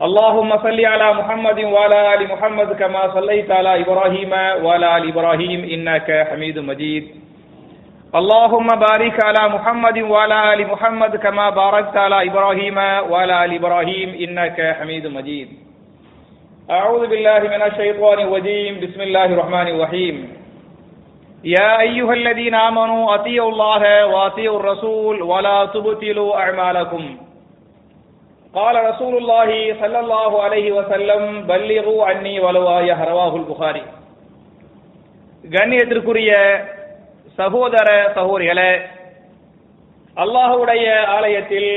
[0.00, 4.32] اللهم صل على محمد وعلى آل محمد كما صليت على إبراهيم
[4.64, 7.04] وعلى آل إبراهيم إنك حميد مجيد.
[8.14, 12.78] اللهم بارك على محمد وعلى آل محمد كما باركت على إبراهيم
[13.10, 15.48] وعلى آل إبراهيم إنك حميد مجيد.
[16.70, 18.80] أعوذ بالله من الشيطان الرجيم.
[18.80, 20.16] بسم الله الرحمن الرحيم.
[21.44, 27.29] يا أيها الذين آمنوا أطيعوا الله وأطيعوا الرسول ولا تبطلوا أعمالكم.
[28.53, 29.49] قال رسول الله
[29.81, 33.83] صلى الله عليه وسلم بلغوا عني ولو آية رواه البخاري
[35.43, 36.31] கண்ணியத்திற்குரிய
[37.37, 38.71] சகோதர சகோதரிகளே
[40.17, 41.71] அல்லாஹுடைய ஆலயத்தில்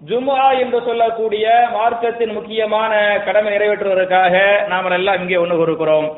[0.00, 2.92] ஜும்ஆ என்று சொல்லக்கூடிய மார்க்கத்தின் முக்கியமான
[3.26, 4.34] கடமை நிறைவேற்றுவதற்காக
[4.68, 6.08] நாம் எல்லாம் இங்கே ஒன்று இருக்கிறோம்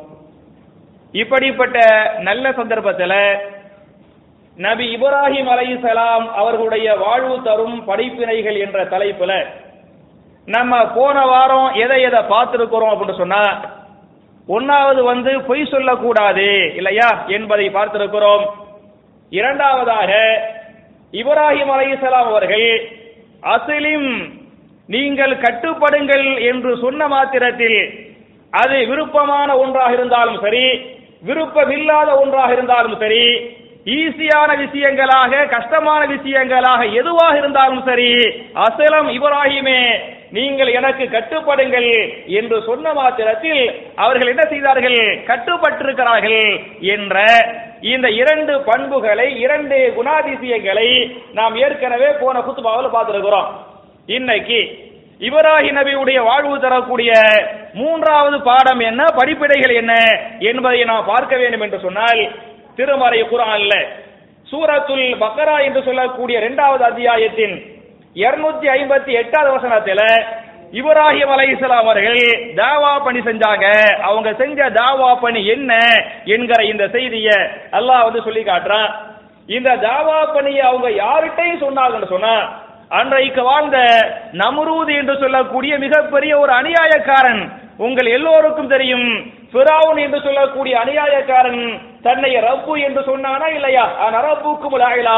[1.14, 1.78] இப்படிப்பட்ட
[2.20, 3.18] நல்ல சந்தர்ப்பத்தில்
[4.57, 9.31] நபி இப்ராஹிம் அலைசலாம் அவர்களுடைய வாழ்வு தரும் படிப்பினைகள் என்ற தலைப்புல
[10.47, 13.43] நம்ம போன வாரம் எதை எதை பார்த்திருக்கிறோம் அப்படின்னு சொன்னா
[14.47, 18.43] ஒன்னாவது வந்து பொய் சொல்லக்கூடாது இல்லையா என்பதை பார்த்திருக்கிறோம்.
[19.31, 20.11] இரண்டாவதாக
[21.13, 22.67] இப்ராஹிம் அலைசலாம் அவர்கள்
[23.43, 24.09] அசிலிம்
[24.89, 27.79] நீங்கள் கட்டுப்படுங்கள் என்று சொன்ன மாத்திரத்தில்
[28.53, 30.65] அது விருப்பமான ஒன்றாக இருந்தாலும் சரி
[31.23, 33.23] விருப்பமில்லாத ஒன்றாக இருந்தாலும் சரி
[33.85, 38.11] ஈஸியான விஷயங்களாக கஷ்டமான விஷயங்களாக எதுவாக இருந்தாலும் சரி
[38.65, 39.79] அசலம் இப்ராஹிமே
[40.29, 41.89] நீங்கள் எனக்கு கட்டுப்படுங்கள்
[42.25, 43.63] என்று சொன்ன மாத்திரத்தில்
[43.95, 44.99] அவர்கள் என்ன செய்தார்கள்?
[45.25, 47.17] கட்டுப்பட்டிருக்கிறார்கள் என்ற
[47.81, 50.87] இந்த இரண்டு பண்புகளை இரண்டு குணாதிசயங்களை
[51.33, 53.51] நாம் ஏற்கனவே போன குத்துபாவில் பார்த்திருக்கிறோம்.
[54.05, 54.61] இன்னைக்கு
[55.19, 57.11] இவராகி நபியுடைய வாழ்வு தரக்கூடிய
[57.73, 59.03] மூன்றாவது பாடம் என்ன?
[59.15, 59.93] படிப்பிடைகள் என்ன?
[60.39, 62.23] என்பதை நாம் பார்க்க வேண்டும் என்று சொன்னால்
[62.77, 63.73] திருமறை குரான்ல
[64.47, 67.55] சூரத்துல் பக்கரா என்று சொல்லக்கூடிய இரண்டாவது அத்தியாயத்தின்
[68.15, 70.05] இருநூத்தி ஐம்பத்தி எட்டாவது வசனத்தில்
[70.79, 72.19] இப்ராஹிம் அலைஹிஸ்லாம் அவர்கள்
[72.59, 73.65] தாவா பணி செஞ்சாங்க.
[74.07, 75.71] அவங்க செஞ்ச தாவா பணி என்ன
[76.35, 77.37] என்கிற இந்த செய்தியை
[77.79, 78.89] அல்லாஹ் வந்து சொல்லி காட்டுறான்
[79.49, 82.35] இந்த தாவா பணியை அவங்க யார்கிட்டையும் சொன்னாங்கன்னு சொன்னா
[82.99, 83.77] அன்றைக்கு வாழ்ந்த
[84.41, 87.43] நம்ரூத் என்று சொல்லக்கூடிய மிகப்பெரிய ஒரு அநியாயக்காரன்
[87.77, 89.07] உங்கள் எல்லோருக்கும் தெரியும்.
[89.53, 93.89] பிராவுன் என்று சொல்லக்கூடிய அநியாயக்காரன் தன்னை ரப்பு என்று சொன்னானா இல்லையா?
[94.11, 95.09] நரப்புக்கும்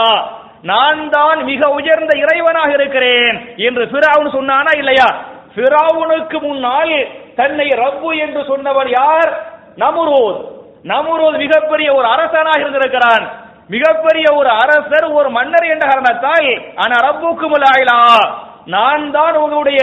[0.61, 5.15] நான் தான் மிக உயர்ந்த இறைவனாக இருக்கிறேன் என்று பிராவுன் சொன்னானா இல்லையா?
[5.55, 9.47] பிராவுனுக்கு முன்னால் தன்னை ரப்பு என்று சொன்னவர் யார்?
[9.77, 10.45] நமுரோத்.
[10.83, 13.29] நமுரோத் மிகப்பெரிய ஒரு அரசனாக இருந்திருக்கிறான்.
[13.67, 18.35] மிகப்பெரிய ஒரு அரசர் ஒரு மன்னர் என்ற காரணத்தால் ஆனா ரப்புக்கு முலாயிலா
[18.73, 19.81] நான் தான் உங்களுடைய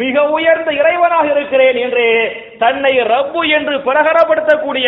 [0.00, 2.06] மிக உயர்ந்த இறைவனாக இருக்கிறேன் என்று
[2.62, 4.86] தன்னை ரப்பு என்று பிரகரப்படுத்தக்கூடிய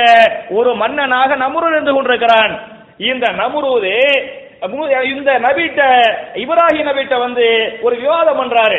[0.58, 2.52] ஒரு மன்னனாக நமுரு இருந்து கொண்டிருக்கிறான்.
[3.10, 3.96] இந்த நமுருது
[5.12, 5.80] இந்த நபிட்ட
[6.42, 7.46] இப்ராஹிம் நபிட்ட வந்து
[7.86, 8.78] ஒரு விவாதம் பண்றாரு.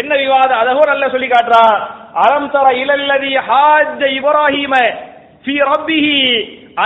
[0.00, 0.58] என்ன விவாதம்?
[0.62, 1.76] அதை கூட நல்லா சொல்லி காட்டுறான்
[2.24, 4.74] அலம் தர இலல்லதி ஹாஜ் இப்ராஹிம
[5.44, 6.18] ஃபி ரப்பிஹி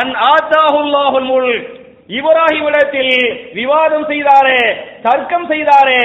[0.00, 1.66] அன் ஆத்தாஹுல்லாஹுல் முல்க்.
[2.08, 3.14] இப்ராஹிமிடத்தில்
[3.58, 4.60] விவாதம் செய்தாரே
[5.06, 6.02] தர்க்கம் செய்தாரே.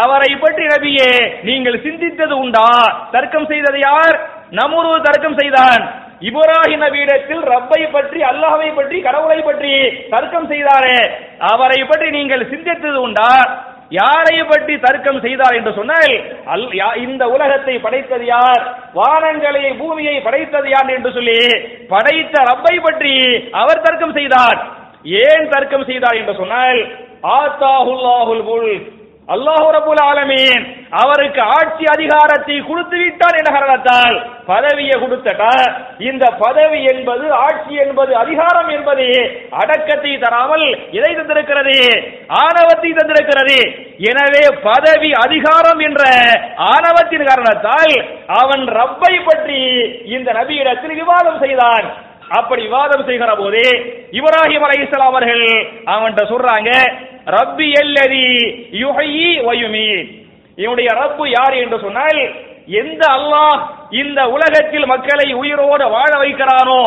[0.00, 1.12] அவரை பற்றி நபியே
[1.48, 2.66] நீங்கள் சிந்தித்தது உண்டா?
[3.14, 4.16] தர்க்கம் செய்தது யார்?
[4.58, 5.82] நமூரு தர்க்கம் செய்தான்.
[6.28, 9.72] இப்ராஹிம் நபியிடத்தில் ரப்பை பற்றி அல்லாஹை பற்றி கடவுளை பற்றி
[10.14, 10.98] தர்க்கம் செய்தாரே.
[11.52, 13.32] அவரை பற்றி நீங்கள் சிந்தித்தது உண்டா?
[13.98, 16.14] யாரை பற்றி தர்க்கம் செய்தார் என்று சொன்னால்
[17.04, 18.62] இந்த உலகத்தை படைத்தது யார்?
[18.98, 21.38] வானங்களை பூமியை படைத்தது யார் என்று சொல்லி
[21.94, 23.14] படைத்த ரப்பை பற்றி
[23.62, 24.60] அவர் தர்க்கம் செய்தார்.
[25.04, 26.80] ஏன் தர்க்கம் செய்தார் என்று சொன்னால்
[27.38, 28.70] ஆத்தாஹுல்லாஹுல் முல்
[29.28, 30.62] அல்லாஹு ரபுல் ஆலமீன்
[31.00, 34.16] அவருக்கு ஆட்சி அதிகாரத்தை கொடுத்து விட்டார் என்ற காரணத்தால்
[34.46, 35.50] பதவியை கொடுத்தட்டா
[36.08, 39.06] இந்த பதவி என்பது ஆட்சி என்பது அதிகாரம் என்பது
[39.62, 40.66] அடக்கத்தை தராமல்
[40.96, 41.76] இதை தந்திருக்கிறது
[42.44, 43.58] ஆணவத்தை தந்திருக்கிறது.
[44.10, 46.02] எனவே பதவி அதிகாரம் என்ற
[46.72, 47.94] ஆணவத்தின் காரணத்தால்
[48.40, 49.62] அவன் ரப்பை பற்றி
[50.16, 51.86] இந்த நபியிடத்தில் விவாதம் செய்தான்.
[52.30, 53.62] அப்படி விவாதம் செய்கிற போது
[54.18, 55.44] இப்ராஹிம் அலை இஸ்லாம் அவர்கள்
[55.86, 56.70] அவன்கிட்ட சொல்றாங்க
[57.36, 58.26] ரப்பி எல்லதி
[58.82, 60.08] யுஹயி வயுமீன்
[60.58, 62.20] இவனுடைய ரப்பு யார் என்று சொன்னால்
[62.80, 63.58] எந்த அல்லாஹ்
[64.00, 66.82] இந்த உலகத்தில் மக்களை உயிரோடு வாழ வைக்கிறானோ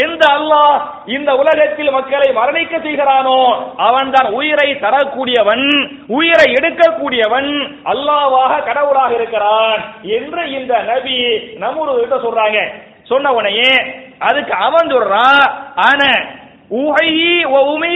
[0.00, 0.74] எந்த அல்லாஹ்
[1.06, 3.38] இந்த உலகத்தில் மக்களை மரணிக்க செய்கிறானோ
[3.86, 5.64] அவன் தான் உயிரை தரக்கூடியவன்
[6.10, 7.50] உயிரை எடுக்கக்கூடியவன்
[7.84, 9.80] அல்லாவாக கடவுளாக இருக்கிறான்
[10.18, 11.18] என்று இந்த நபி
[11.58, 12.60] நம்முரு சொல்றாங்க.
[13.04, 13.70] சொன்ன உடனே
[14.28, 15.44] அதுக்கு அவன் சொல்றான்
[15.88, 16.02] ஆன
[16.70, 17.32] உஹையி
[17.74, 17.94] உமை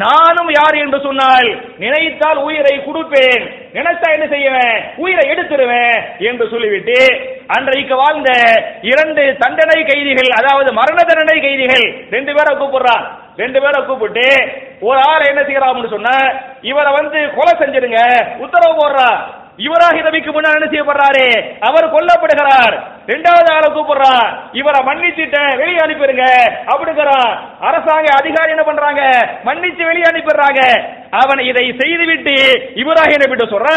[0.00, 1.48] நானும் யார் என்று சொன்னால்
[1.78, 3.44] நினைத்தால் உயிரை கொடுப்பேன்.
[3.72, 4.76] நினைத்தா என்ன செய்வேன்?
[4.96, 5.96] உயிரை எடுத்துருவேன்
[6.28, 6.98] என்று சொல்லிவிட்டு
[7.46, 8.30] அன்றைக்கு வாழ்ந்த
[8.90, 13.04] இரண்டு தண்டனை கைதிகள் அதாவது மரண தண்டனை கைதிகள் ரெண்டு பேரை கூப்பிடுறான்.
[13.36, 14.26] ரெண்டு பேரை கூப்பிட்டு
[14.80, 15.90] ஒரு ஆள் என்ன செய்யறான்?
[15.90, 16.10] சொன்ன
[16.70, 18.00] இவரை வந்து கொலை செஞ்சிருங்க
[18.38, 19.10] உத்தரவு போடுறா.
[19.66, 21.26] இவராக இதவிக்கு முன்னால் என்ன செய்யப்படுறாரு?
[21.68, 22.74] அவர் கொல்லப்படுகிறார்.
[23.06, 26.26] இரண்டாவது ஆளை கூப்பிடுறான் இவரை மன்னிச்சுட்டேன் வெளியே அனுப்பிடுங்க
[26.72, 27.30] அப்படிங்கிறான்
[27.60, 29.02] அரசாங்க அதிகாரி என்ன பண்றாங்க?
[29.44, 30.60] மன்னிச்சு வெளியே அனுப்பிடுறாங்க.
[31.22, 32.36] அவன் இதை செய்துவிட்டு
[32.74, 33.70] இவராக என்ன விட்டு சொல்ற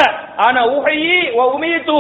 [0.46, 1.18] ஆனா உகையி
[1.56, 2.00] உமியத்து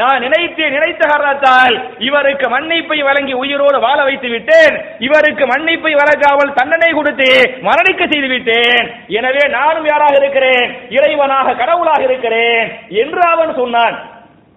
[0.00, 1.74] நான் நினைத்து நினைத்த காரணத்தால்
[2.08, 4.74] இவருக்கு மன்னிப்பை வழங்கி உயிரோடு வாழ வைத்து விட்டேன்.
[5.06, 7.28] இவருக்கு மன்னிப்பை வழங்காமல் தண்டனை கொடுத்து
[7.68, 8.84] மரணிக்க செய்து விட்டேன்.
[9.18, 10.68] எனவே நானும் யாராக இருக்கிறேன்?
[10.96, 12.66] இறைவனாக கடவுளாக இருக்கிறேன்
[13.02, 13.96] என்று அவன் சொன்னான்.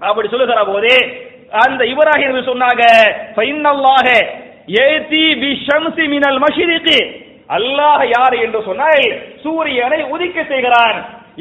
[0.01, 0.93] அப்படி சொல்லுகிற போது
[1.63, 2.83] அந்த இவராக சொன்னாங்க
[3.35, 4.07] ஃபைனல்லாக
[4.85, 6.99] ஏத்தி பி ஷம்சி மினல் மஷ்ரிகி
[7.57, 9.05] அல்லாஹ் யார் என்று சொன்னால்
[9.43, 10.97] சூரியனை உதிக்க செய்கிறான்.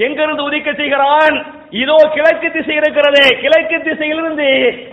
[0.06, 1.36] எங்கிருந்து உதிக்க செய்கிறான்?
[1.72, 4.48] இதோ கிழக்கு திசை இருக்கிறது கிழக்கு திசையிலிருந்து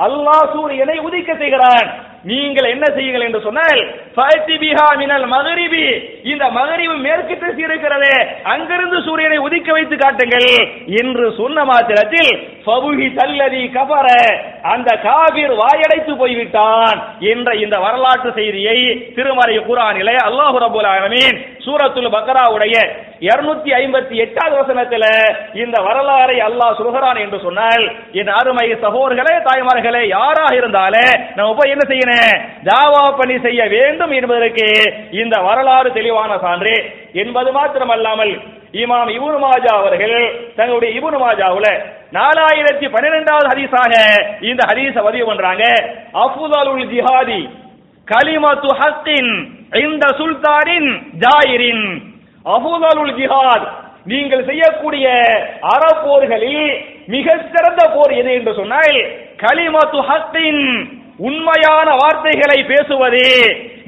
[0.08, 1.88] அல்லாஹ் சூரியனை உதிக்க செய்கிறான்.
[2.30, 3.80] நீங்கள் என்ன செய்யுங்கள் என்று சொன்னால்
[4.16, 5.84] ஃபஅத்திபிஹா மினல் மகரிபி.
[6.32, 8.14] இந்த மகரிபு மேற்கு திசை இருக்கிறது
[8.54, 10.50] அங்கிருந்து சூரியனை உதிக்க வைத்து காட்டுங்கள்
[11.02, 12.32] என்று சொன்ன மாத்திரத்தில்
[12.66, 14.08] ஃபபுஹி தல்லதி கபர.
[14.74, 17.00] அந்த காபிர் வாயடைத்து போய்விட்டான்
[17.34, 18.80] என்ற இந்த வரலாற்று செய்தியை
[19.18, 22.76] திருமறை குரானிலே அல்லாஹு ரபுல் ஆலமீன் சூரத்துல் பக்ராவுடைய
[23.22, 25.06] இருநூத்தி ஐம்பத்தி எட்டாவது வசனத்தில்
[25.64, 27.84] இந்த வரலாறை அல்லாஹ் சொல்கிறான் என்று சொன்னால்
[28.20, 31.06] என் அருமை சகோதரர்களே தாய்மார்களே யாராக இருந்தாலே
[31.38, 32.42] நம்ம போய் என்ன செய்யணும்?
[32.70, 34.68] தாவா பணி செய்ய வேண்டும் என்பதற்கு
[35.22, 36.76] இந்த வரலாறு தெளிவான சான்று.
[37.24, 38.34] என்பது மாத்திரமல்லாமல்
[38.84, 40.18] இமாம் இபுனு மாஜா அவர்கள்
[40.56, 41.68] தங்களுடைய இபுனு மாஜாவுல
[42.18, 43.94] நாலாயிரத்தி பன்னிரெண்டாவது ஹதீஸாக
[44.50, 45.64] இந்த ஹதீஸ பதிவு பண்றாங்க.
[46.26, 47.42] அஃபுதலுல் ஜிஹாதி
[48.08, 49.32] கலிமத்து ஹஸ்தின்
[49.86, 50.90] இந்த சுல்தானின்
[51.24, 51.86] ஜாயிரின்.
[52.54, 53.68] அபுதாலுல் ஜிஹாத்.
[54.12, 55.06] நீங்கள் செய்யக்கூடிய
[55.74, 56.66] அறப்போர்களில்
[57.14, 58.98] மிக சிறந்த போர் எது என்று சொன்னால்
[59.44, 60.64] கலிமத்து ஹக்கின்
[61.28, 63.24] உண்மையான வார்த்தைகளை பேசுவது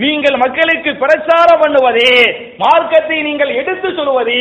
[0.03, 2.09] நீங்கள் மக்களுக்கு பிரச்சாரம் பண்ணுவது
[2.63, 4.39] மார்க்கத்தை நீங்கள் எடுத்து சொல்வது.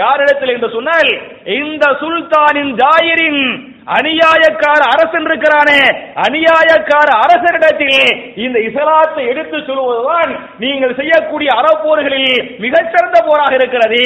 [0.00, 1.10] யாரிடத்தில் என்று சொன்னால்
[1.58, 3.42] இந்த சுல்தானின் ஜாயிரின்
[3.86, 5.80] அநியாயக்கார அரசன் இருக்கிறானே.
[6.24, 7.98] அநியாயக்கார அரசனிடத்தில்
[8.44, 10.30] இந்த இஸ்லாத்தை எடுத்து சொல்வதுதான்
[10.62, 12.32] நீங்கள் செய்யக்கூடிய அறப்போர்களில்
[12.64, 14.02] மிகச்சிறந்த போராக இருக்கிறது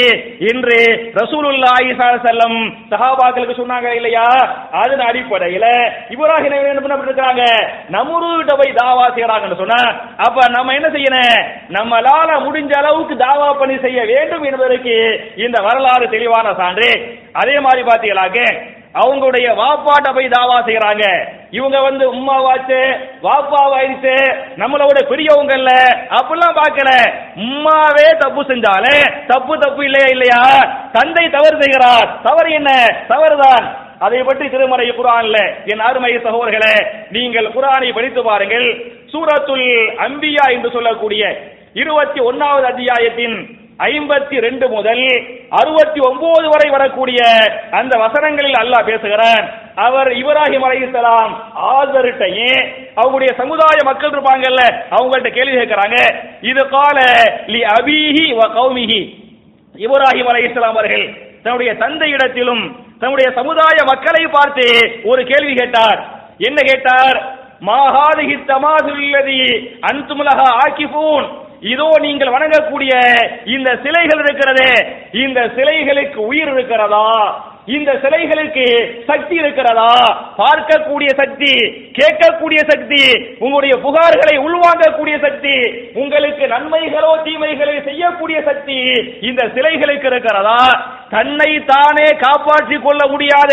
[0.51, 0.77] என்று
[1.21, 1.89] ரசூலுல்லாஹி
[2.27, 2.59] செல்லம்
[2.93, 4.27] சஹாபாக்களுக்கு சொன்னாங்க இல்லையா?
[4.83, 5.65] அதன் அடிப்படையில
[6.15, 7.45] இவராக என்ன பண்ணப்பட்டிருக்காங்க
[7.97, 9.81] நம்மூர்கிட்ட போய் தாவா செய்யறாங்கன்னு சொன்னா
[10.27, 11.39] அப்ப நம்ம என்ன செய்யணும்?
[11.79, 14.97] நம்மளால முடிஞ்ச அளவுக்கு தாவா பணி செய்ய வேண்டும் என்பதற்கு
[15.47, 16.91] இந்த வரலாறு தெளிவான சான்று.
[17.43, 18.39] அதே மாதிரி பாத்தீங்களாக்க
[18.95, 21.05] அவங்களுடைய வாப்பாட்ட போய் தாவா செய்யறாங்க
[21.51, 22.81] இவங்க வந்து உம்மா வாச்சு
[23.23, 24.15] வாப்பா வாயிச்சு
[24.57, 25.71] நம்மளோட பெரியவங்க இல்ல
[26.11, 26.91] அப்படிலாம் பார்க்கல.
[27.37, 28.97] உம்மாவே தப்பு செஞ்சாலே
[29.27, 30.43] தப்பு தப்பு இல்லையா இல்லையா?
[30.93, 32.21] தந்தை தவறு செய்கிறார்.
[32.23, 32.71] தவறு என்ன?
[33.09, 33.65] தவறுதான்.
[33.99, 36.75] அதை பற்றி திருமறை குரான்ல என் அருமை சகோதரர்களே
[37.11, 38.69] நீங்கள் குரானை படித்து பாருங்கள்.
[39.13, 41.23] சூரத்துல் அம்பியா என்று சொல்லக்கூடிய
[41.75, 45.05] இருபத்தி ஒன்னாவது அத்தியாயத்தின் ஐம்பத்தி ரெண்டு முதல்
[45.61, 47.21] அறுபத்தி ஒன்பது வரை வரக்கூடிய
[47.79, 49.45] அந்த வசனங்களில் அல்லாஹ் பேசுகிறான்.
[49.87, 51.33] அவர் இப்ராஹிம் அலைஹிஸ்ஸலாம்
[51.77, 52.53] ஆதர்கிட்டயே
[53.01, 54.63] அவங்களுடைய சமுதாய மக்கள் இருப்பாங்கல்ல
[54.97, 55.97] அவங்கள்ட்ட கேள்வி கேட்கிறாங்க.
[56.51, 56.99] இது கால
[57.55, 59.03] லி அபீஹி வ கௌமிஹி.
[59.75, 61.07] இப்ராஹிம் அலைஹிஸ்ஸலாம் அவர்கள்
[61.45, 62.65] தன்னுடைய தந்தையிடத்திலும்
[63.03, 64.65] தன்னுடைய சமுதாய மக்களை பார்த்து
[65.11, 66.01] ஒரு கேள்வி கேட்டார்.
[66.49, 67.19] என்ன கேட்டார்?
[67.69, 69.41] மாஹாதிஹி தமாதுல்லதி
[69.91, 71.27] அன்துமுலஹா ஆக்கிஃபூன்.
[71.63, 72.93] இதோ நீங்கள் வணங்கக்கூடிய
[73.45, 74.69] இந்த சிலைகள் இருக்கிறது
[75.13, 77.07] இந்த சிலைகளுக்கு உயிர் இருக்கிறதா?
[77.77, 78.65] இந்த சிலைகளுக்கு
[79.09, 79.91] சக்தி இருக்கிறதா?
[80.39, 81.53] பார்க்கக்கூடிய சக்தி
[81.99, 83.03] கேட்கக்கூடிய சக்தி
[83.45, 85.57] உங்களுடைய புகார்களை உள்வாங்கக்கூடிய சக்தி
[86.03, 88.79] உங்களுக்கு நன்மைகளோ தீமைகளை செய்யக்கூடிய சக்தி
[89.31, 90.63] இந்த சிலைகளுக்கு இருக்கிறதா?
[91.15, 93.53] தன்னை தானே காப்பாற்றிக் கொள்ள முடியாத.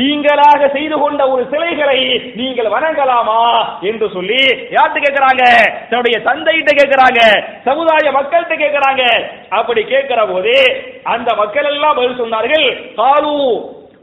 [0.00, 2.00] நீங்களாக செய்து கொண்ட ஒரு சிலைகளை
[2.40, 3.40] நீங்கள் வணங்கலாமா
[3.90, 4.42] என்று சொல்லி
[4.76, 5.44] யார்கிட்ட கேட்கிறாங்க?
[5.90, 7.20] தன்னுடைய தந்தைகிட்ட கேட்கிறாங்க
[7.68, 9.02] சமுதாய மக்கள்கிட்ட கேட்கிறாங்க.
[9.58, 10.56] அப்படி கேட்கிற போது
[11.14, 12.66] அந்த மக்கள் எல்லாம் பதில் சொன்னார்கள்
[13.00, 13.34] காலூ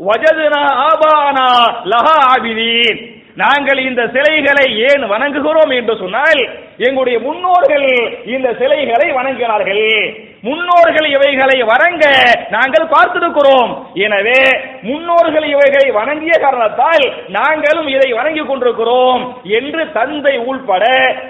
[0.10, 1.48] வஜதுனா ஆபானா
[1.94, 3.02] லஹா ஆபிதீன்
[3.42, 6.42] நாங்கள் இந்த சிலைகளை ஏன் வணங்குகிறோம் என்று சொன்னால்
[6.88, 7.86] எங்களுடைய முன்னோர்கள்
[8.36, 9.86] இந்த சிலைகளை வணங்கினார்கள்.
[10.48, 12.04] முன்னோர்கள் இவைகளை வணங்க
[12.56, 13.72] நாங்கள் பார்த்திருக்கிறோம்.
[14.06, 14.42] எனவே
[14.90, 17.06] முன்னோர்கள் இவைகளை வணங்கிய காரணத்தால்
[17.38, 19.24] நாங்களும் இதை வணங்கிக் கொண்டிருக்கிறோம்
[19.60, 20.84] என்று தந்தை உள்பட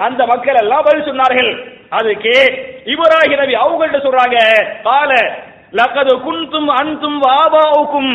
[0.08, 1.52] அந்த மக்கள் எல்லாம் பதில் சொன்னார்கள்.
[2.00, 2.36] அதுக்கு
[2.94, 4.38] இவராகி நபி அவங்கள்ட்ட சொல்றாங்க
[4.90, 5.12] கால
[5.80, 8.12] லக்கது குன்தும் அன்தும் வாபாவுக்கும்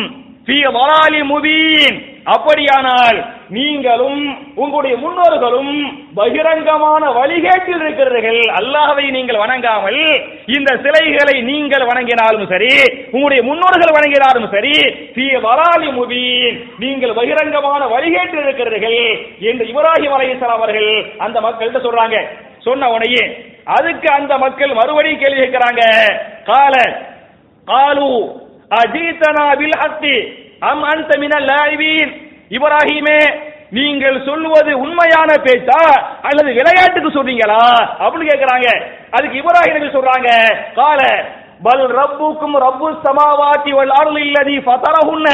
[0.47, 1.97] ஃபீ வலாலி முபீன்.
[2.33, 3.17] அப்படியானால்
[3.55, 4.21] நீங்களும்
[4.61, 5.73] உங்களுடைய முன்னோர்களும்
[6.19, 8.39] பகிரங்கமான வழிகேட்டில் இருக்கிறீர்கள்.
[8.59, 9.99] அல்லாஹவை நீங்கள் வணங்காமல்
[10.55, 12.71] இந்த சிலைகளை நீங்கள் வணங்கினாலும் சரி
[13.15, 14.75] உங்களுடைய முன்னோர்கள் வணங்கினாலும் சரி
[15.17, 16.57] தீ வராலி முபீன்.
[16.83, 19.01] நீங்கள் பகிரங்கமான வழிகேட்டில் இருக்கிறீர்கள்
[19.51, 20.91] என்று இப்ராஹிம் அலைஹிஸ்ஸலாம் அவர்கள்
[21.27, 22.17] அந்த மக்கள்கிட்ட சொல்றாங்க.
[22.67, 23.23] சொன்ன உடனே
[23.77, 25.83] அதுக்கு அந்த மக்கள் மறுபடியும் கேள்வி கேட்கிறாங்க.
[26.51, 26.75] கால
[27.67, 28.15] قالوا
[28.77, 30.15] அஜீதனா பில் ஹத்தி
[30.69, 32.11] அம் அன்த மினல் லாயிபீன்
[32.51, 33.19] இப்ராஹிமே
[33.77, 35.79] நீங்கள் சொல்லுவது உண்மையான பேச்சா
[36.27, 37.61] அல்லது விளையாட்டுக்கு சொல்றீங்களா?
[38.03, 38.67] அப்படின்னு கேக்குறாங்க.
[39.15, 40.29] அதுக்கு இப்ராஹிம் சொல்றாங்க?
[40.79, 40.99] கால
[41.65, 45.27] பல் ரப்புக்கும் ரப்பு சமாவாத்தி வல் அருள் இல்லதி ஃபதரஹுன்ன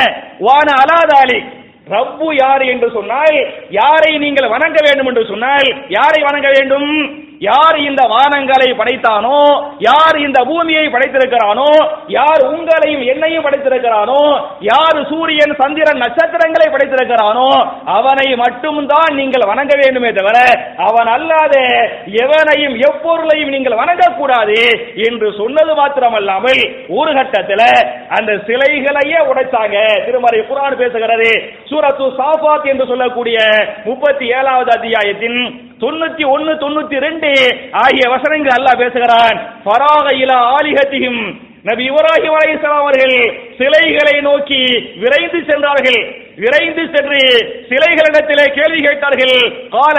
[0.48, 1.40] வான அலாதாலி
[1.88, 3.38] ரப்பு யார் என்று சொன்னால்
[3.80, 6.90] யாரை நீங்கள் வணங்க வேண்டும் என்று சொன்னால் யாரை வணங்க வேண்டும்?
[7.44, 9.38] யார் இந்த வானங்களை படைத்தானோ
[9.86, 11.70] யார் இந்த பூமியை படைத்திருக்கிறானோ
[12.16, 14.22] யார் உங்களையும் என்னையும் படைத்திருக்கிறானோ
[14.70, 17.48] யார் சூரியன் சந்திரன் நட்சத்திரங்களை படைத்திருக்கிறானோ
[17.96, 20.38] அவனை மட்டும்தான் நீங்கள் வணங்க வேண்டுமே தவிர
[20.88, 21.56] அவன் அல்லாத
[22.24, 24.60] எவனையும் எப்பொருளையும் நீங்கள் வணங்கக்கூடாது
[25.08, 26.62] என்று சொன்னது மாத்திரமல்லாமல்
[26.98, 27.66] ஒரு கட்டத்தில்
[28.18, 31.30] அந்த சிலைகளையே உடைச்சாங்க திருமறை குரான் பேசுகிறது.
[31.70, 33.38] சூரத்து சாஃபாத் என்று சொல்லக்கூடிய
[33.86, 35.40] முப்பத்தி ஏழாவது அத்தியாயத்தின்
[35.82, 37.30] தொண்ணூத்தி ஒன்னு தொண்ணூத்தி ரெண்டு
[37.84, 39.38] ஆகிய வசனங்கள் அல்லாஹ் பேசுகிறான்.
[39.66, 41.22] ஃபராக இலா ஆலிஹத்திஹிம்
[41.70, 43.16] நபி இப்ராஹிம் அலைஹிஸ்ஸலாம் அவர்கள்
[43.60, 44.62] சிலைகளை நோக்கி
[45.02, 46.02] விரைந்து சென்றார்கள்.
[46.44, 47.22] விரைந்து சென்று
[47.70, 49.38] சிலைகளிடத்திலே கேள்வி கேட்டார்கள்.
[49.76, 49.98] கால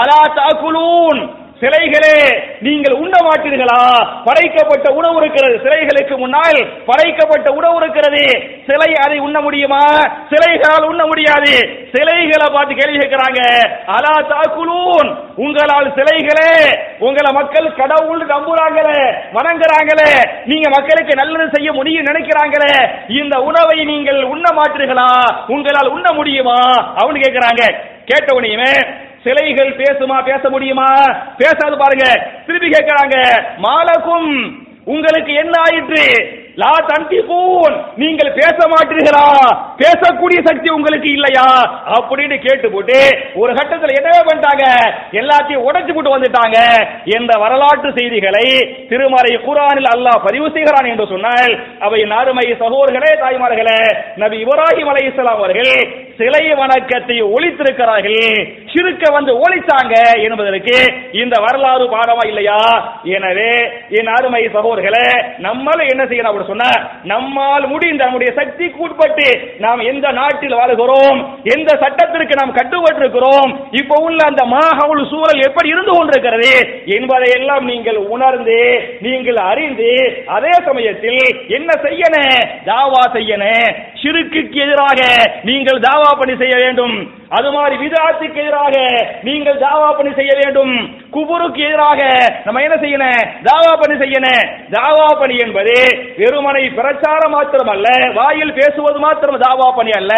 [0.00, 1.20] அலா தாக்குலூன்?
[1.60, 2.16] சிலைகளே
[2.60, 3.78] நீங்கள் உண்ண மாட்டீர்களா
[4.24, 5.54] படைக்கப்பட்ட உணவு இருக்கிறது.
[5.64, 8.24] சிலைகளுக்கு முன்னால் படைக்கப்பட்ட உணவு இருக்கிறது.
[8.66, 9.80] சிலை அதை உண்ண முடியுமா?
[10.32, 11.54] சிலைகளால் உண்ண முடியாது.
[11.94, 13.40] சிலைகளை பார்த்து கேள்வி கேட்கிறாங்க.
[13.96, 15.08] அலா தாக்குலூன்.
[15.36, 16.52] உங்களால் சிலைகளே
[16.98, 19.00] உங்களை மக்கள் கடவுள் நம்புறாங்களே
[19.38, 20.10] வணங்குறாங்களே
[20.44, 22.72] நீங்க மக்களுக்கு நல்லது செய்ய முடியும் நினைக்கிறாங்களே
[23.20, 25.10] இந்த உணவை நீங்கள் உண்ண மாட்டீர்களா?
[25.48, 26.60] உங்களால் உண்ண முடியுமா?
[27.02, 27.64] அவனு கேட்கிறாங்க.
[28.04, 28.72] கேட்ட உடனே
[29.26, 30.90] சிலைகள் பேசுமா பேச முடியுமா?
[31.36, 32.06] பேசாது பாருங்க.
[32.46, 33.16] திருப்பி கேட்கிறாங்க
[33.56, 34.28] மாலக்கும்
[34.84, 36.04] உங்களுக்கு என்ன ஆயிற்று?
[36.60, 39.24] லா தந்திகூன் நீங்கள் பேச மாட்டீர்களா?
[39.80, 41.48] பேசக்கூடிய சக்தி உங்களுக்கு இல்லையா?
[41.96, 42.98] அப்படின்னு கேட்டு போட்டு
[43.40, 44.64] ஒரு கட்டத்தில் என்னவே பண்ணிட்டாங்க?
[45.20, 46.58] எல்லாத்தையும் உடைச்சு போட்டு வந்துட்டாங்க.
[47.16, 48.46] என்ற வரலாற்று செய்திகளை
[48.92, 51.52] திருமறை குரானில் அல்லாஹ் பதிவு செய்கிறான் என்று சொன்னால்
[51.88, 53.78] அவை நாருமை சகோதர்களே தாய்மார்களே
[54.24, 55.72] நபி இப்ராஹிம் அலைஹிஸ்ஸலாம் அவர்கள்
[56.20, 58.32] சிலை வணக்கத்தை ஒழித்திருக்கிறார்கள்.
[58.72, 59.94] சிறுக்க வந்து ஒழித்தாங்க
[60.26, 60.76] என்பதற்கு
[61.22, 62.58] இந்த வரலாறு பாடமா இல்லையா?
[63.16, 63.52] எனவே
[63.98, 65.06] என் அருமை சகோதர்களே
[65.46, 66.70] நம்மள என்ன செய்யணும் சொன்னா
[67.12, 69.28] நம்மால் முடிந்த நம்முடைய சக்திக்கு உட்பட்டு
[69.64, 71.18] நாம் எந்த நாட்டில் வாழ்கிறோம்
[71.54, 73.50] எந்த சட்டத்திற்கு நாம் கட்டுப்பட்டிருக்கிறோம்
[73.80, 76.52] இப்ப உள்ள அந்த மாஹவுல் சூழல் எப்படி இருந்து கொண்டிருக்கிறது
[76.96, 78.60] என்பதை எல்லாம் நீங்கள் உணர்ந்து
[79.06, 79.90] நீங்கள் அறிந்து
[80.36, 81.22] அதே சமயத்தில்
[81.58, 82.34] என்ன செய்யணும்
[82.70, 83.68] தாவா செய்யணும்
[84.02, 85.00] சிறுக்குக்கு எதிராக
[85.50, 86.96] நீங்கள் தாவா பணி செய்ய வேண்டும்.
[87.36, 88.76] அது மாதிரி விதாத்துக்கு எதிராக
[89.26, 90.74] நீங்கள் தாவா பணி செய்ய வேண்டும்.
[91.14, 92.00] குபுருக்கு எதிராக
[92.46, 93.22] நம்ம என்ன செய்யணும்?
[93.48, 94.44] தாவா பணி செய்யணும்.
[94.74, 95.74] தாவா பணி என்பது
[96.20, 100.12] வெறுமனை பிரச்சாரம் மாத்திரம் அல்ல வாயில் பேசுவது மாத்திரம் தாவா பணி அல்ல.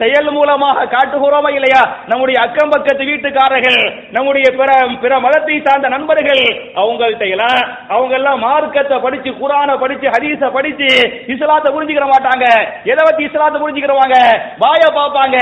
[0.00, 1.82] செயல் மூலமாக காட்டுகிறோமா இல்லையா?
[2.10, 3.80] நம்முடைய அக்கம் பக்கத்து வீட்டுக்காரர்கள்
[4.16, 4.70] நம்முடைய பிற
[5.04, 6.44] பிற மதத்தை சார்ந்த நண்பர்கள்
[6.82, 7.62] அவங்கள்ட்ட எல்லாம்
[7.94, 10.90] அவங்க எல்லாம் மார்க்கத்தை படிச்சு குரானை படிச்சு ஹதீஸ படிச்சு
[11.34, 12.46] இஸ்லாத்தை புரிஞ்சுக்கிற மாட்டாங்க.
[12.92, 14.18] எதை பத்தி இஸ்லாத்தை புரிஞ்சுக்கிறவாங்க
[14.64, 15.36] வாய பார்ப்பாங்க.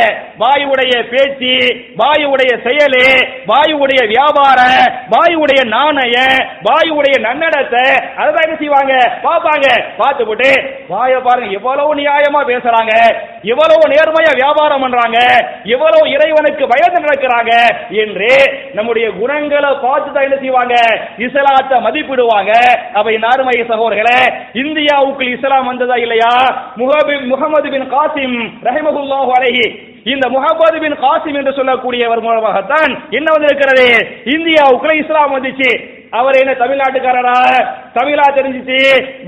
[0.45, 1.53] வாயுடைய பேச்சு
[2.01, 3.05] வாயுடைய செயலு
[3.51, 4.77] வாயுடைய வியாபாரம்
[5.15, 6.17] வாயுடைய நாணய
[6.69, 7.85] வாயுடைய நன்னடத்தை
[8.23, 8.93] அதான் என்ன செய்வாங்க?
[9.27, 9.67] பார்ப்பாங்க.
[10.01, 10.51] பார்த்து போட்டு
[10.93, 12.93] வாய பாருங்க எவ்வளவு நியாயமா பேசுறாங்க.
[13.53, 15.19] எவ்வளவு நேர்மையா வியாபாரம் பண்றாங்க.
[15.75, 17.53] எவ்வளவு இறைவனுக்கு பயந்து நடக்கிறாங்க
[18.03, 18.31] என்று
[18.79, 20.75] நம்முடைய குணங்களை பார்த்து தான் என்ன செய்வாங்க?
[21.27, 22.53] இஸ்லாத்தை மதிப்பிடுவாங்க.
[23.01, 24.19] அவை நார்மை சகோதரர்களே
[24.63, 26.33] இந்தியாவுக்கு இஸ்லாம் வந்ததா இல்லையா?
[26.81, 28.37] முகபி முகமது பின் காசிம்
[28.69, 29.65] ரஹிமகுல்லாஹு அலைஹி
[30.13, 33.87] இந்த முகமது பின் காசிம் என்று சொல்லக்கூடியவர் மூலமாகத்தான் என்ன வந்திருக்கிறது?
[34.35, 35.71] இந்தியாவுக்குள்ள இஸ்லாம் வந்துச்சு.
[36.11, 37.39] அவர் என்ன தமிழ்நாட்டுக்காரரா?
[37.99, 38.79] தமிழா தெரிஞ்சிச்சு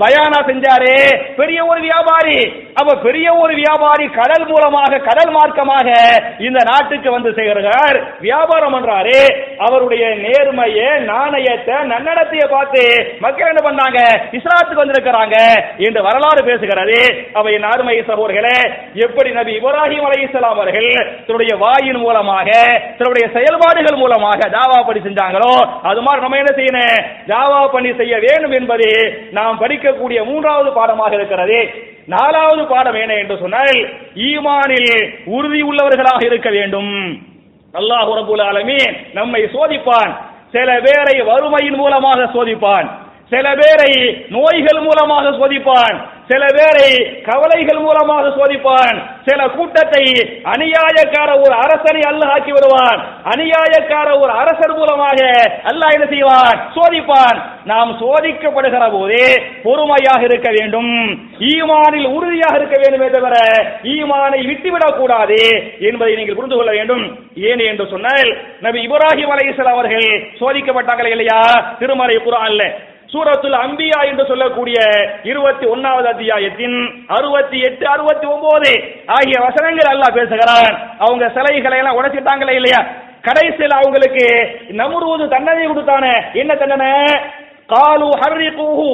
[0.03, 0.93] பயானா செஞ்சாரு.
[1.39, 2.39] பெரிய ஒரு வியாபாரி.
[2.79, 5.87] அப்ப பெரிய ஒரு வியாபாரி கடல் மூலமாக கடல் மார்க்கமாக
[6.47, 9.17] இந்த நாட்டுக்கு வந்து செய்கிறார் வியாபாரம் பண்றாரு.
[9.65, 10.79] அவருடைய நேர்மைய
[11.11, 12.83] நாணயத்தை நன்னடத்தைய பார்த்து
[13.25, 13.99] மக்கள் என்ன பண்ணாங்க?
[14.37, 15.35] இஸ்லாத்துக்கு வந்திருக்கிறாங்க
[15.87, 16.99] என்று வரலாறு பேசுகிறது.
[17.39, 18.57] அவை நார்மை சகோதர்களே
[19.05, 20.89] எப்படி நபி இப்ராஹிம் அலைஹிஸ்ஸலாம் அவர்கள்
[21.25, 22.49] தன்னுடைய வாயின் மூலமாக
[22.99, 25.53] தன்னுடைய செயல்பாடுகள் மூலமாக தாவா பண்ணி செஞ்சாங்களோ
[25.89, 26.97] அது மாதிரி நம்ம என்ன செய்யணும்?
[27.33, 28.89] தாவா பண்ணி செய்ய வேண்டும் என்பது
[29.31, 31.59] நாம் படிக்கக்கூடிய மூன்றாவது பாடமாக இருக்கிறது.
[32.05, 33.79] நாலாவது பாடம் என்ன என்று சொன்னால்
[34.27, 34.93] ஈமானில்
[35.25, 36.93] உறுதி உள்ளவர்களாக இருக்க வேண்டும்.
[37.73, 40.11] அல்லாஹ் ரபுல் ஆலமீன் நம்மை சோதிப்பான்.
[40.51, 42.87] சில பேரை வறுமையின் மூலமாக சோதிப்பான்.
[43.31, 43.91] சில பேரை
[44.35, 45.97] நோய்கள் மூலமாக சோதிப்பான்
[46.31, 46.89] சில பேரை
[47.27, 50.03] கவலைகள் மூலமாக சோதிப்பான் சில கூட்டத்தை
[50.53, 52.99] அநியாயக்கார ஒரு அரசனை அல்லாஹ் ஆக்கி வருவான்
[53.33, 55.19] அநியாயக்கார ஒரு அரசர் மூலமாக
[55.69, 56.57] அல்லாஹ் என்ன செய்வான்?
[56.75, 57.37] சோதிப்பான்.
[57.71, 59.25] நாம் சோதிக்கப்படுகிற போதே
[59.63, 60.91] பொறுமையாக இருக்க வேண்டும்
[61.51, 63.35] ஈமானில் உறுதியாக இருக்க வேண்டுமே தவிர
[63.95, 65.39] ஈமானை விட்டுவிடக் கூடாது
[65.89, 67.03] என்பதை நீங்கள் புரிந்து கொள்ள வேண்டும்.
[67.49, 68.29] ஏன் என்று சொன்னால்
[68.67, 70.07] நபி இப்ராஹிம் அலைஹிஸ்ஸலாம் அவர்கள்
[70.41, 71.41] சோதிக்கப்பட்டாங்களே இல்லையா?
[71.81, 72.63] திருமறை குர்ஆன்ல
[73.13, 74.77] சூரத்துல் அம்பியா என்று சொல்லக்கூடிய
[75.23, 76.75] இருபத்தி ஒன்னாவது அத்தியாயத்தின்
[77.07, 78.71] அறுபத்தி எட்டு அறுபத்தி ஒன்பது
[79.15, 80.75] ஆகிய வசனங்கள் அல்லாஹ் பேசுகிறான்.
[80.99, 82.81] அவங்க சிலைகளை எல்லாம் உடைச்சிட்டாங்களே இல்லையா?
[83.21, 84.25] கடைசியில் அவங்களுக்கு
[84.81, 86.13] நமுருவது தண்டனை கொடுத்தானே.
[86.33, 86.91] என்ன தண்டனை?
[87.73, 88.91] காலு ஹர்ரிகூஹு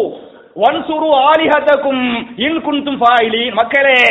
[0.64, 2.04] வன்சுரு ஆலிஹத்தக்கும்
[2.48, 3.54] இன் குந்தும் ஃபாயிலி.
[3.54, 4.02] மக்களே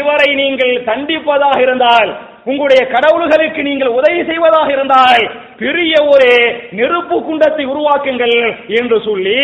[0.00, 2.10] இவரை நீங்கள் தண்டிப்பதாக இருந்தால்
[2.44, 5.24] உங்களுடைய கடவுள்களுக்கு நீங்கள் உதவி செய்வதாக இருந்தால்
[5.60, 6.28] பெரிய ஒரு
[6.70, 8.36] நெருப்பு குண்டத்தை உருவாக்குங்கள்
[8.78, 9.38] என்று சொல்லி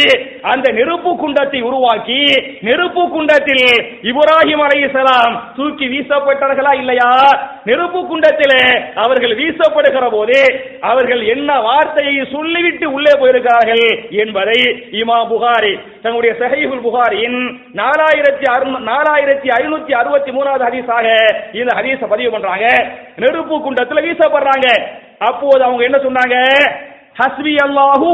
[0.53, 2.21] அந்த நெருப்பு குண்டத்தை உருவாக்கி
[2.61, 3.65] நெருப்பு குண்டத்தில்
[4.11, 7.11] இப்ராஹிம் அலைஹிஸ்ஸலாம் தூக்கி வீசப்பட்டார்களா இல்லையா?
[7.65, 8.57] நெருப்பு குண்டத்தில்
[8.95, 10.39] அவர்கள் வீசப்படுகிற போது
[10.81, 13.85] அவர்கள் என்ன வார்த்தையை சொல்லிவிட்டு உள்ளே போயிருக்கிறார்கள்
[14.25, 14.59] என்பதை
[15.01, 17.41] இமா புகாரி தன்னுடைய சஹீபுல் புகாரியின்
[17.75, 18.47] நாலாயிரத்தி
[18.91, 21.07] நாலாயிரத்தி ஐநூத்தி அறுபத்தி மூணாவது ஹதீஸாக
[21.53, 22.67] இந்த ஹதீஸை பதிவு பண்றாங்க.
[23.17, 24.69] நெருப்பு குண்டத்தில் வீசப்படுறாங்க.
[25.21, 26.37] அப்போது அவங்க என்ன சொன்னாங்க?
[27.21, 28.11] ஹஸ்பி அல்லாஹு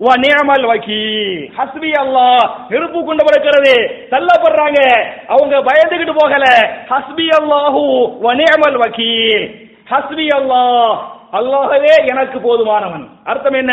[0.00, 1.52] வ நிஅமல் வக்கீல்.
[1.58, 3.74] ஹஸ்பி அல்லாஹ் நெருப்பு கொண்டு படுக்கிறது
[4.10, 4.80] தள்ளப்படுறாங்க.
[5.28, 6.44] அவங்க பயந்துகிட்டு போகல.
[6.88, 7.82] ஹஸ்பி அல்லாஹு
[8.24, 9.44] வ நிஅமல் வக்கீல்.
[9.90, 10.92] ஹஸ்பி அல்லாஹ்
[11.32, 13.08] அல்லாஹவே எனக்கு போதுமானவன்.
[13.24, 13.72] அர்த்தம் என்ன?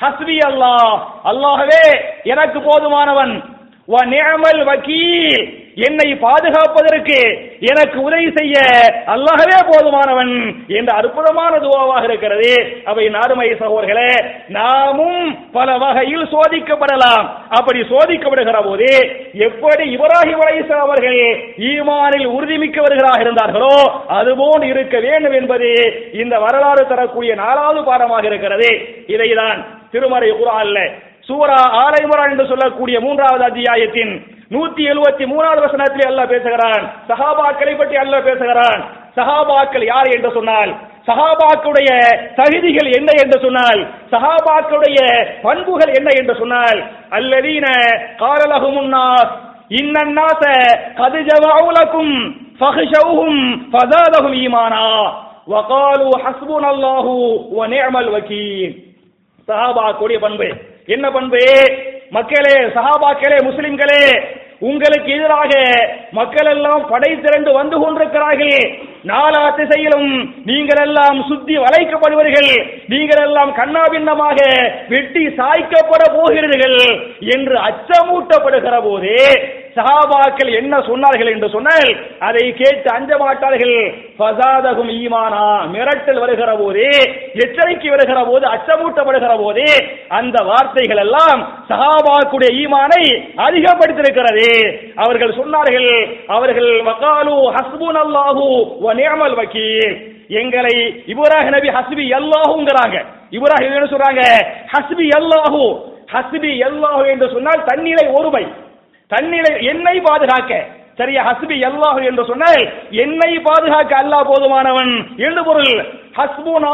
[0.00, 1.84] ஹஸ்பி அல்லாஹ் அல்லாஹவே
[2.22, 3.59] எனக்கு போதுமானவன்.
[3.92, 3.96] வ
[4.68, 5.42] வக்கீல்.
[5.86, 7.18] என்னை பாதுகாப்பதற்கு
[7.70, 8.54] எனக்கு உதவி செய்ய
[9.14, 10.32] அல்லாஹவே போதுமானவன்
[10.78, 12.50] என்ற அற்புதமான துவாவாக இருக்கிறது.
[12.90, 14.12] அவை நாருமை சகோதர்களே
[14.56, 15.24] நாமும்
[15.56, 17.26] பல வகையில் சோதிக்கப்படலாம்.
[17.58, 18.90] அப்படி சோதிக்கப்படுகிற போது
[19.48, 21.20] எப்படி இப்ராஹிம் அலைஹிஸ்ஸலாம் அவர்கள்
[21.72, 23.76] ஈமானில் உறுதிமிக்கவர்களாக இருந்தார்களோ
[24.18, 25.70] அதுபோல் இருக்க வேண்டும் என்பது
[26.22, 28.72] இந்த வரலாறு தரக்கூடிய நாலாவது பாடமாக இருக்கிறது.
[29.14, 29.60] இதைதான்
[29.92, 30.80] திருமறை குரான்ல
[31.30, 31.94] சூரா ஆல
[32.32, 34.12] என்று சொல்லக்கூடிய மூன்றாவது அத்தியாயத்தின்
[34.54, 36.84] நூத்தி எழுபத்தி மூணாவது வசனத்தில் அல்ல பேசுகிறான்.
[37.10, 38.80] சஹாபாக்களை பற்றி அல்ல பேசுகிறான்.
[39.18, 40.70] சஹாபாக்கள் யார் என்று சொன்னால்
[41.08, 41.90] சஹாபாக்களுடைய
[42.38, 43.80] தகுதிகள் என்ன என்று சொன்னால்
[44.12, 44.98] சஹாபாக்களுடைய
[45.46, 46.80] பண்புகள் என்ன என்று சொன்னால்
[47.18, 47.66] அல்லதீன
[48.22, 49.32] காலலகுமுன்னாஸ்
[49.80, 50.42] இன்னன்னாச
[51.00, 52.14] கது ஜமாவுலக்கும்
[52.60, 53.40] ஃபஹஷவுஹும்
[53.72, 54.84] ஃபஸாதஹும் ஈமானா.
[55.52, 57.14] வகாலு ஹஸ்புனல்லாஹு
[57.58, 58.74] வ நிஅமல் வக்கீல்
[59.48, 60.48] சஹாபாக்களுடைய பண்பு
[60.94, 61.40] என்ன பண்பு?
[62.16, 64.04] மக்களே சஹாபாக்களே முஸ்லிம்களே
[64.68, 65.52] உங்களுக்கு எதிராக
[66.16, 68.58] மக்கள் எல்லாம் படை திரண்டு வந்து கொண்டிருக்கிறார்கள்.
[69.10, 70.10] நாலா திசையிலும்
[70.48, 72.50] நீங்கள் எல்லாம் சுத்தி வளைக்கப்படுவீர்கள்.
[72.92, 74.38] நீங்கள் எல்லாம் கண்ணாபின்னமாக
[74.92, 76.78] வெட்டி சாய்க்கப்பட போகிறீர்கள்
[77.36, 79.14] என்று அச்சமூட்டப்படுகிற போது
[79.76, 81.88] சஹாபாக்கள் என்ன சொன்னார்கள் என்று சொன்னால்
[82.28, 83.76] அதை கேட்டு அஞ்ச மாட்டார்கள்
[84.18, 85.44] ஃபசாதகும் ஈமானா.
[85.74, 86.84] மிரட்டல் வருகிற போது
[87.44, 89.66] எச்சரிக்கை வருகிற போது அச்சமூட்டப்படுகிற போது
[90.18, 93.02] அந்த வார்த்தைகள் எல்லாம் சஹாபாக்குடைய ஈமானை
[93.46, 94.48] அதிகப்படுத்தியிருக்கிறது.
[95.04, 95.90] அவர்கள் சொன்னார்கள்
[96.36, 98.46] அவர்கள் வகாலு ஹஸ்புன் அல்லாஹு
[98.86, 99.94] வ நிஅமல் வக்கீல்
[100.40, 100.74] எங்களை
[101.12, 102.96] இவராக நபி ஹஸ்பி அல்லாஹுங்கிறாங்க
[103.38, 104.22] இப்ராஹிம் என்ன சொல்றாங்க?
[104.74, 105.62] ஹஸ்பி அல்லாஹு
[106.14, 108.44] ஹஸ்பி அல்லாஹு என்று சொன்னால் தன்னிலை ஒருமை.
[109.10, 110.66] தன்னிலை என்னை பாதுகாக்க.
[110.98, 111.22] சரியா?
[111.24, 114.92] ஹஸ்பி அல்லாஹ் என்று சொன்னால் என்னை பாதுகாக்க அல்லாஹ் போதுமானவன்.
[115.16, 115.72] என்று பொருள்
[116.20, 116.72] ஹஸ்புனா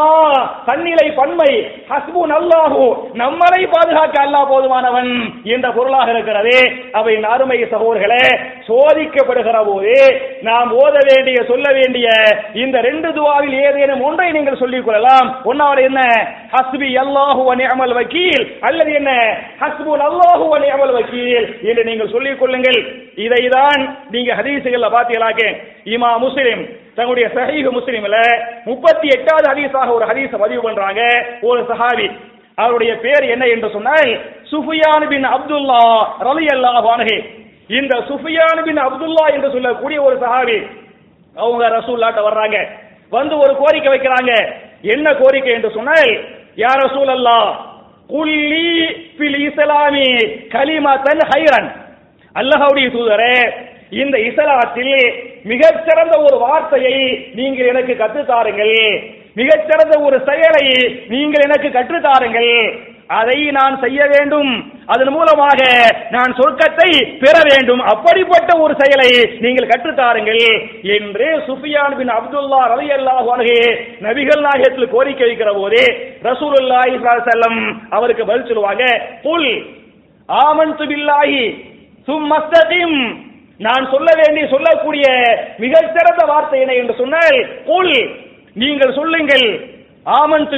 [0.64, 1.50] தன்னிலை பன்மை.
[1.88, 6.56] ஹஸ்புன் அல்லாஹு நம்மளை பாதுகாக்க அல்லாஹ் போதுமானவன் என்ற பொருளாக இருக்கிறது.
[6.92, 8.24] அவை அருமை சகோதர்களே
[8.68, 9.94] சோதிக்கப்படுகிற போது
[10.42, 12.08] நாம் ஓத வேண்டிய சொல்ல வேண்டிய
[12.54, 15.28] இந்த ரெண்டு துவாவில் ஏதேனும் ஒன்றை நீங்கள் சொல்லிக் கொள்ளலாம்.
[15.44, 16.00] ஒன்னாவது என்ன?
[16.52, 17.42] ஹஸ்பி அல்லாஹு
[17.74, 18.56] அமல் வக்கீல்.
[18.60, 19.38] அல்லது என்ன?
[19.60, 23.05] ஹஸ்புன் அல்லாஹு அமல் வக்கீல் என்று நீங்கள் சொல்லிக் கொள்ளுங்கள்.
[23.24, 23.80] இதைதான்
[24.14, 25.42] நீங்க ஹதீசுகள்ல பாத்தீங்களாக்க
[25.94, 26.62] இமா முஸ்லிம்
[26.96, 28.18] தங்களுடைய சஹீஹ் முஸ்லிம்ல
[28.70, 31.00] முப்பத்தி எட்டாவது ஹதீஸாக ஒரு ஹதீஸ பதிவு பண்றாங்க.
[31.48, 32.08] ஒரு சஹாபி
[32.58, 34.10] அவருடைய பேர் என்ன என்று சொன்னால்
[34.52, 35.82] சுஃபியான் பின் அப்துல்லா
[36.28, 36.88] ரலி அல்லாஹ்
[37.78, 40.58] இந்த சுஃபியான் பின் அப்துல்லா என்று சொல்லக்கூடிய ஒரு சஹாபி
[41.36, 42.56] அவங்க ரசூல்லாட்ட வர்றாங்க.
[43.12, 44.32] வந்து ஒரு கோரிக்கை வைக்கிறாங்க.
[44.94, 46.12] என்ன கோரிக்கை என்று சொன்னால்
[46.64, 47.38] யார் ரசூல் அல்லா
[48.14, 48.70] குல்லி
[49.18, 50.08] பில் இஸ்லாமி
[50.54, 51.68] கலிமத்தன் ஹைரன்.
[52.40, 53.36] அல்லாஹ்வுடைய தூதரே
[54.02, 54.94] இந்த இஸ்லாத்தில்
[55.50, 56.96] மிகச்சிறந்த ஒரு வார்த்தையை
[57.38, 58.78] நீங்கள் எனக்கு கற்றுத்தாருங்கள்.
[59.40, 60.66] மிகச்சிறந்த ஒரு செயலை
[61.12, 62.54] நீங்கள் எனக்கு கற்றுத்தாருங்கள்.
[63.18, 64.50] அதை நான் செய்ய வேண்டும்.
[64.92, 65.60] அதன் மூலமாக
[66.14, 66.88] நான் சொர்க்கத்தை
[67.22, 67.82] பெற வேண்டும்.
[67.92, 69.10] அப்படிப்பட்ட ஒரு செயலை
[69.44, 70.42] நீங்கள் கற்றுத்தாருங்கள்
[70.96, 73.30] என்று சுஃபியான் பின் அப்துல்லா ரவி அல்லாஹ்
[74.06, 75.82] நபிகள் நாயகத்தில் கோரிக்கை வைக்கிற போது
[76.28, 76.98] ரசூலுல்லாஹி
[77.30, 77.60] செல்லம்
[77.98, 78.84] அவருக்கு பதில் சொல்லுவாங்க
[79.26, 79.48] புல்
[80.28, 81.40] ஆமன் துபில்லாஹி
[82.08, 82.98] சும்மஸ்தகிம்
[83.58, 85.06] நான் சொல்ல வேண்டிய சொல்லக்கூடிய
[85.58, 87.94] மிக சிறந்த வார்த்தை என்ன என்று சொன்னால் குல்
[88.54, 89.46] நீங்கள் சொல்லுங்கள்.
[90.06, 90.56] ஆமன்து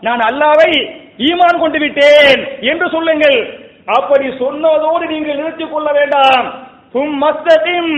[0.00, 0.70] நான் அல்லாவை
[1.18, 3.38] ஈமான் கொண்டு விட்டேன் என்று சொல்லுங்கள்.
[3.86, 6.46] அப்படி சொன்னதோடு நீங்கள் நிறுத்திக் கொள்ள வேண்டாம்.
[6.94, 7.92] சும்மஸ்தகிம்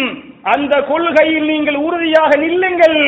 [0.45, 2.99] அந்த கொள்கையில் நீங்கள் உறுதியாக நில்லுங்கள்.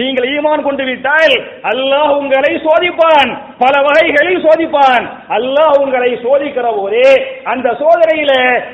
[0.00, 1.34] நீங்கள் ஈமான் கொண்டு விட்டால்
[1.70, 3.30] அல்லாஹ் உங்களை சோதிப்பான்.
[3.62, 5.04] பல வகைகளில் சோதிப்பான்.
[5.36, 7.08] அல்லாஹ் உங்களை சோதிக்கிற போதே
[7.52, 8.32] அந்த சோதனையில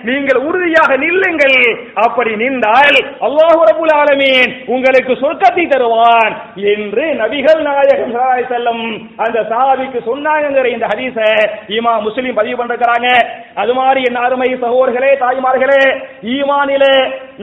[0.09, 1.59] நீங்கள் உறுதியாக நில்லுங்கள்.
[2.05, 2.98] அப்படி நின்றால்
[3.29, 6.35] அல்லாஹ் ரபுல் ஆலமீன் உங்களுக்கு சொர்க்கத்தை தருவான்
[6.72, 8.14] என்று நபிகள் நாயகம்
[8.50, 8.90] ஸல்லல்லாஹு
[9.26, 11.18] அந்த சாவிக்கு சொன்னாங்கங்கிற இந்த ஹதீஸ
[11.76, 13.09] இமா முஸ்லிம் பதிவு பண்றாங்க
[13.62, 15.83] அது மாதிரி என் அருமை சகோதரர்களே தாய்மார்களே
[16.35, 16.94] ஈமானிலே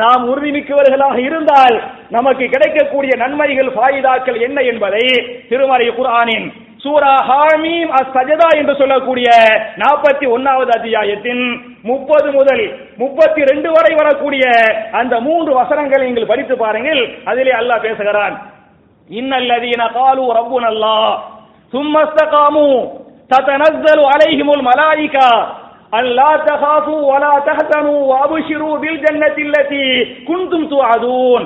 [0.01, 0.23] நாம்
[0.63, 1.75] சிந்திக்குவர்களாக இருந்தால்
[2.15, 5.05] நமக்கு கிடைக்கக்கூடிய நன்மைகள் பாயிதாக்கள் என்ன என்பதை
[5.49, 6.47] திருமறை குரானின்
[6.83, 9.27] சூரா ஹாமீம் அஸ்தஜதா என்று சொல்லக்கூடிய
[9.81, 11.43] நாற்பத்தி ஒன்னாவது அத்தியாயத்தின்
[11.89, 12.63] முப்பது முதல்
[13.01, 14.45] முப்பத்தி ரெண்டு வரை வரக்கூடிய
[15.01, 17.01] அந்த மூன்று வசனங்களை நீங்கள் படித்து பாருங்கள்.
[17.31, 18.35] அதிலே அல்லாஹ் பேசுகிறான்.
[19.09, 20.97] இன்னல்லதீன காலு ரப்புனல்லா
[21.73, 22.67] சும்மஸ்தகாமு
[23.33, 25.27] தத்தனஸ்தலு அலைஹிமுல் மலாயிகா
[25.94, 29.88] أن لا تخافوا ولا تحزنوا وأبشروا بالجنة التي
[30.28, 31.42] كنتم توعدون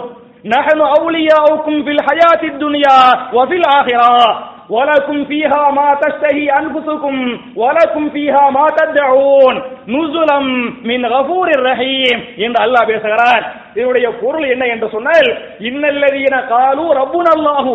[0.46, 3.00] نحن أولياؤكم في الحياة الدنيا
[3.34, 7.14] وفي الآخرة ولكم فيها ما تشتهي أنفسكم
[7.56, 9.54] ولكم فيها ما تدعون
[9.88, 10.38] نزلا
[10.84, 13.42] من غفور رحيم என்று அல்லாஹ் பேசுகிறார்
[13.76, 15.28] இதனுடைய பொருள் என்ன என்று சொன்னால்
[15.68, 17.74] இன்னல்லதீன காலு ரப்புன அல்லாஹு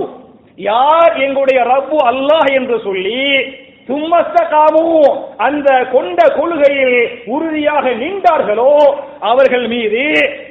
[0.70, 3.22] யார் எங்களுடைய ரப்பு அல்லாஹ் என்று சொல்லி
[3.89, 4.83] தும்மஸ்தகாமு
[5.47, 6.99] அந்த கொண்ட கொள்கையில்
[7.35, 8.75] உறுதியாக நின்றார்களோ
[9.31, 10.05] அவர்கள் மீது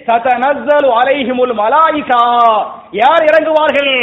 [0.07, 2.23] சதனஸ்தல் அலைஹிமுல் மலாயிகா
[3.01, 3.93] யார் இறங்குவார்கள்?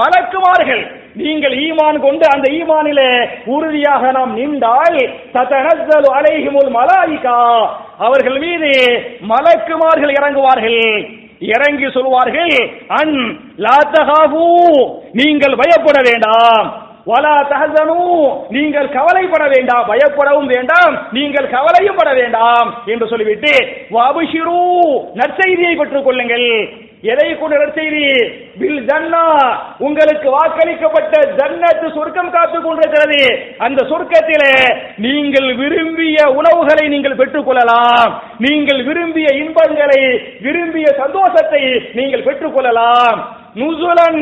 [0.00, 0.82] மலக்குமார்கள்
[1.20, 3.10] நீங்கள் ஈமான் கொண்டு அந்த ஈமானிலே
[3.54, 4.98] உறுதியாக நாம் நின்றால்
[5.34, 7.38] சதனஸ்தல் அலைஹிமுல் மலாயிகா
[8.08, 8.70] அவர்கள் மீது
[9.32, 10.82] மலக்குமார்கள் இறங்குவார்கள்.
[11.54, 12.54] இறங்கி சொல்வார்கள்
[13.00, 13.16] அன்
[13.66, 13.78] லா
[15.20, 16.88] நீங்கள் பயப்பட வேண்டாம்.
[17.06, 17.98] வலா தஹசனு
[18.56, 23.52] நீங்கள் கவலைப்பட வேண்டாம் பயப்படவும் வேண்டாம் நீங்கள் கவலையும் பட வேண்டாம் என்று சொல்லிவிட்டு
[23.90, 24.60] வபுஷிரு
[25.14, 26.48] நற்செய்தியை பெற்றுக் கொள்ளுங்கள்.
[27.02, 28.04] எதை கொண்டு நற்செய்தி?
[28.60, 29.22] பில் ஜன்னா
[29.78, 33.22] உங்களுக்கு வாக்களிக்கப்பட்ட ஜன்னத்து சொர்க்கம் காத்து கொண்டிருக்கிறது.
[33.58, 34.52] அந்த சொர்க்கத்திலே
[34.96, 38.22] நீங்கள் விரும்பிய உணவுகளை நீங்கள் பெற்றுக் கொள்ளலாம்.
[38.38, 40.02] நீங்கள் விரும்பிய இன்பங்களை
[40.40, 43.38] விரும்பிய சந்தோஷத்தை நீங்கள் பெற்றுக் கொள்ளலாம்.
[43.54, 44.20] நுசுலன்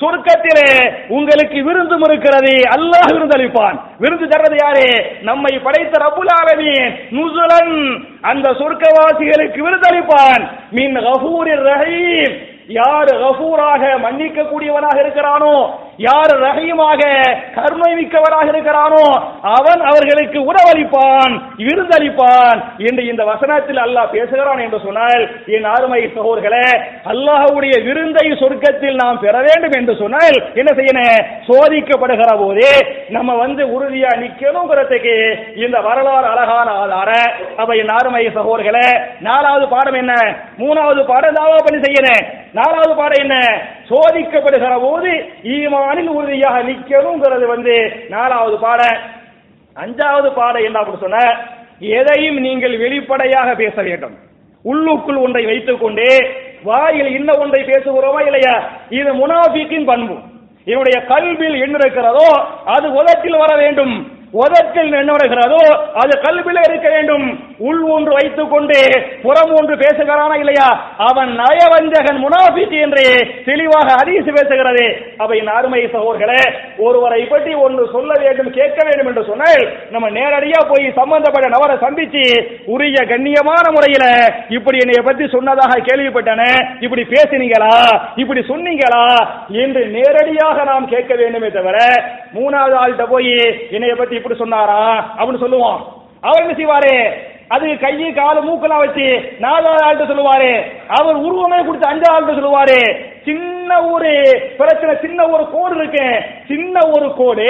[0.00, 0.70] சொர்க்கத்திலே
[1.08, 2.52] உங்களுக்கு விருந்தும் இருக்கிறது.
[2.76, 5.16] அல்லாஹ் விருந்தளிப்பான் விருந்து தர்றது யாரு?
[5.22, 6.92] நம்மை படைத்த ரபுல் ஆலமீன்.
[7.10, 12.34] நுசுலன் அந்த சொர்க்கவாசிகளுக்கு விருந்தளிப்பான் மின் கஃபூரிர் ரஹீம்.
[12.68, 15.54] யார் கஃபூராக மன்னிக்க கூடியவனாக இருக்கிறானோ
[15.98, 17.00] யார் ரஹீமாக
[17.54, 19.02] கருணை மிக்கவராக இருக்கிறானோ
[19.54, 25.22] அவன் அவர்களுக்கு உணவளிப்பான் விருந்தளிப்பான் என்று இந்த வசனத்தில் அல்லாஹ் பேசுகிறான் என்று சொன்னால்
[25.54, 26.64] என் அருமை சகோதர்களே
[27.12, 31.18] அல்லாஹ்வுடைய விருந்தை சொர்க்கத்தில் நாம் பெற வேண்டும் என்று சொன்னால் என்ன செய்யணும்
[31.50, 32.72] சோதிக்கப்படுகிற போதே
[33.10, 35.16] நம்ம வந்து உறுதியா நிக்கணுங்கிறதுக்கு
[35.62, 37.10] இந்த வரலாறு அழகான ஆதார
[37.58, 38.88] அப்ப என் அருமை சகோதர்களே
[39.26, 40.14] நாலாவது பாடம் என்ன?
[40.60, 42.24] மூணாவது பாடம் தாவா பண்ணி செய்யணும்
[42.54, 43.36] நாலாவது பாடம் என்ன?
[43.90, 47.76] சோதிக்கப்படுகிற போது ஈமானில் உறுதியாக நிற்கணுங்கிறது வந்து
[48.08, 48.82] நாலாவது பாட.
[49.76, 51.18] அஞ்சாவது பாட என்ன அப்படி சொன்ன?
[51.78, 54.16] எதையும் நீங்கள் வெளிப்படையாக பேச வேண்டும்.
[54.64, 56.06] உள்ளுக்குள் ஒன்றை வைத்துக் கொண்டு
[56.62, 58.56] வாயில் இன்ன ஒன்றை பேசுகிறோமா இல்லையா?
[58.88, 60.16] இது முனாஃபிக்கின் பண்பு.
[60.64, 62.26] என்னுடைய கல்வியில் என்ன இருக்கிறதோ
[62.64, 63.94] அது உதட்டில் வர வேண்டும்.
[64.30, 65.62] உதத்தில் என்ன வருகிறதோ
[65.94, 67.26] அது கல்வியில் இருக்க வேண்டும்.
[67.68, 68.78] உள் ஒன்று வைத்துக் கொண்டு
[69.22, 70.68] புறம் ஒன்று பேசுகிறானா இல்லையா?
[71.08, 73.04] அவன் நயவஞ்சகன் முனாஃபிக் என்று
[73.48, 74.84] தெளிவாக அதிசு பேசுகிறது.
[75.16, 76.42] அவை அருமை சகோர்களே
[76.78, 82.24] ஒருவரை பற்றி ஒன்று சொல்ல வேண்டும் கேட்க வேண்டும் என்று சொன்னால் நம்ம நேரடியா போய் சம்பந்தப்பட்ட நபரை சந்திச்சு
[82.66, 84.04] உரிய கண்ணியமான முறையில
[84.48, 86.42] இப்படி என்னைய பத்தி சொன்னதாக கேள்விப்பட்டன
[86.80, 87.72] இப்படி பேசினீங்களா
[88.16, 89.04] இப்படி சொன்னீங்களா
[89.64, 91.78] என்று நேரடியாக நாம் கேட்க வேண்டுமே தவிர
[92.34, 93.32] மூணாவது ஆள்கிட்ட போய்
[93.70, 94.80] என்னைய பத்தி இப்படி சொன்னாரா
[95.18, 95.80] அப்படின்னு சொல்லுவோம்.
[96.22, 96.94] அவர் என்ன செய்வாரு?
[97.54, 99.06] அது கையை காலு மூக்கெல்லாம் வச்சு
[99.44, 100.50] நாலாவது ஆள்கிட்ட சொல்லுவாரு.
[100.98, 102.80] அவர் உருவமே கொடுத்து அஞ்சாவது ஆள்கிட்ட சொல்லுவாரு.
[103.24, 104.10] சின்ன ஒரு
[104.58, 106.06] பிரச்சனை சின்ன ஒரு கோடு இருக்கு.
[106.48, 107.46] சின்ன ஒரு கோடு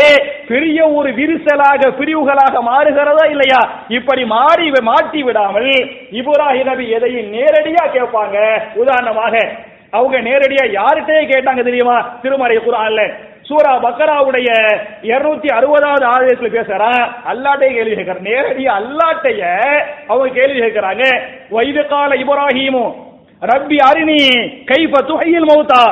[0.48, 3.60] பெரிய ஒரு விரிசலாக பிரிவுகளாக மாறுகிறதா இல்லையா?
[3.88, 5.72] இப்படி மாறி மாட்டி விடாமல்
[6.20, 8.36] இப்ராஹிம் நபி எதையும் நேரடியா கேட்பாங்க.
[8.74, 9.34] உதாரணமாக
[9.90, 11.98] அவங்க நேரடியா யார்கிட்டயே கேட்டாங்க தெரியுமா?
[12.22, 13.02] திருமறை குரான்ல.
[13.50, 14.48] சூரா பக்கராவுடைய
[15.02, 18.26] இருநூத்தி அறுபதாவது ஆதயத்தில் பேசுறான் அல்லாட்டைய கேள்வி கேட்கிறார்.
[18.30, 19.42] நேரடியா அல்லாட்டைய
[20.08, 21.04] அவங்க கேள்வி கேட்கிறாங்க.
[21.50, 22.84] வைது கால இப்ராஹிமு?
[23.42, 24.22] ரப்பி அரிணி
[24.70, 25.84] கைப துகையில் மௌத்தா?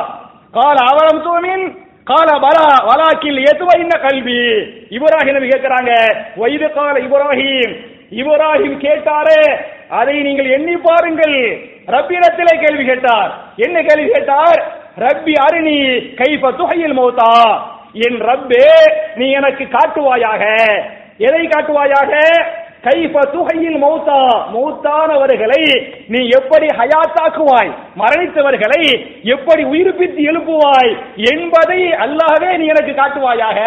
[0.51, 1.65] கால அவலம் தூமின்
[2.03, 4.39] கால வலா வலாக்கில் எதுவ இன்ன கல்வி?
[4.97, 5.91] இப்ராஹிம் கேட்கிறாங்க
[6.37, 7.73] வைது கால இப்ராஹிம்?
[8.11, 9.41] இப்ராஹிம் கேட்டாரே
[9.89, 11.37] அதை நீங்கள் எண்ணி பாருங்கள்.
[11.87, 13.31] ரப்பிடத்திலே கேள்வி கேட்டார்.
[13.57, 14.59] என்ன கேள்வி கேட்டார்?
[14.99, 15.77] ரப்பி அருணி
[16.15, 17.61] கைப துகையில் மௌத்தா.
[17.93, 18.65] என் ரப்பே
[19.15, 20.43] நீ எனக்கு காட்டுவாயாக.
[21.17, 22.11] எதை காட்டுவாயாக?
[22.83, 24.19] கைப துகையில் மௌத்தா.
[24.53, 25.61] மௌத்தானவர்களை
[26.07, 27.71] நீ எப்படி ஹயாத்தாக்குவாய்?
[27.97, 28.81] மரணித்தவர்களை
[29.23, 30.97] எப்படி உயிர்ப்பித்து எழுப்புவாய்?
[31.15, 33.59] என்பதை அல்லாஹவே நீ எனக்கு காட்டுவாயாக.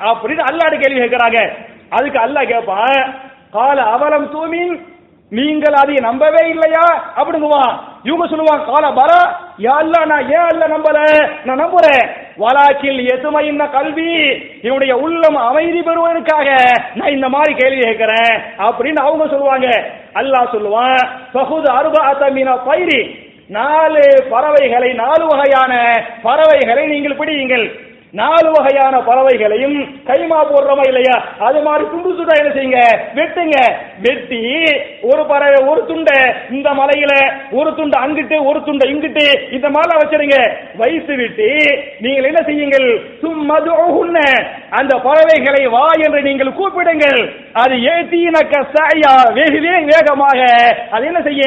[0.00, 1.52] அப்படின்னு அல்லாட கேள்வி கேட்கிறாங்க.
[1.88, 3.14] அதுக்கு அல்லாஹ் கேட்பான்
[3.52, 4.96] கால அவலம் தூமின்
[5.30, 7.12] நீங்கள் அதை நம்பவே இல்லையா?
[7.16, 7.78] அப்படிங்குவான்.
[8.02, 9.20] இவங்க சொல்லுவான் கால பரா
[9.58, 11.28] யா அல்லா நான் ஏன் அல்ல நம்பல?
[11.44, 12.08] நான் நம்புறேன்.
[12.36, 14.12] வலாக்கில் இந்த கல்வி?
[14.62, 16.56] என்னுடைய உள்ளம் அமைதி பெறுவதற்காக
[16.94, 19.66] நான் இந்த மாதிரி கேள்வி கேட்கிறேன் அப்படின்னு அவங்க சொல்லுவாங்க.
[20.14, 27.87] அல்லாஹ் சொல்லுவான் பகுது அருபா மீன பயிரி நாலு பறவைகளை நாலு வகையான பறவைகளை நீங்கள் பிடியுங்கள்.
[28.12, 29.76] நாலு வகையான பறவைகளையும்
[30.08, 31.16] கைமா போடுறோமா இல்லையா?
[31.38, 32.80] அது மாதிரி துண்டு துண்டா என்ன செய்யுங்க?
[33.14, 33.56] வெட்டுங்க.
[34.00, 34.40] வெட்டி
[35.02, 36.16] ஒரு பறவை ஒரு துண்டை
[36.50, 37.12] இந்த மலையில
[37.50, 40.38] ஒரு துண்டு அங்கிட்டு ஒரு துண்டை இங்கிட்டு இந்த மாதிரி வச்சிருங்க.
[40.76, 41.48] வைத்து விட்டு
[42.00, 42.88] நீங்கள் என்ன செய்யுங்கள்?
[43.22, 43.76] சும்மது
[44.70, 47.20] அந்த பறவைகளை வா என்று நீங்கள் கூப்பிடுங்கள்.
[47.52, 50.40] அது ஏத்தீனக்க சாயா வெகு வேகமாக.
[50.90, 51.42] அது என்ன செய்ய?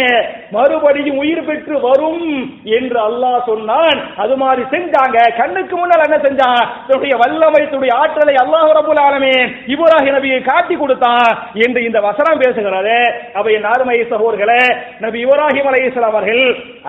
[0.51, 3.99] மறுபடியும் உயிர் பெற்று வரும் என்று அல்லாஹ் சொன்னான்.
[4.17, 5.37] அது மாதிரி செஞ்சாங்க.
[5.37, 6.49] கண்ணுக்கு முன்னால் என்ன செஞ்சாங்க
[6.87, 9.35] தன்னுடைய வல்லமை தன்னுடைய ஆற்றலை அல்லாஹ் ரபுல் ஆலமே
[9.73, 11.29] இப்ராஹிம் நபியை காட்டி கொடுத்தான்
[11.65, 12.97] என்று இந்த வசனம் பேசுகிறது.
[13.37, 14.61] அப்ப என் அருமை சகோர்களே
[15.05, 16.43] நபி இப்ராஹிம் அலைஹிஸ்ஸலாம் அவர்கள்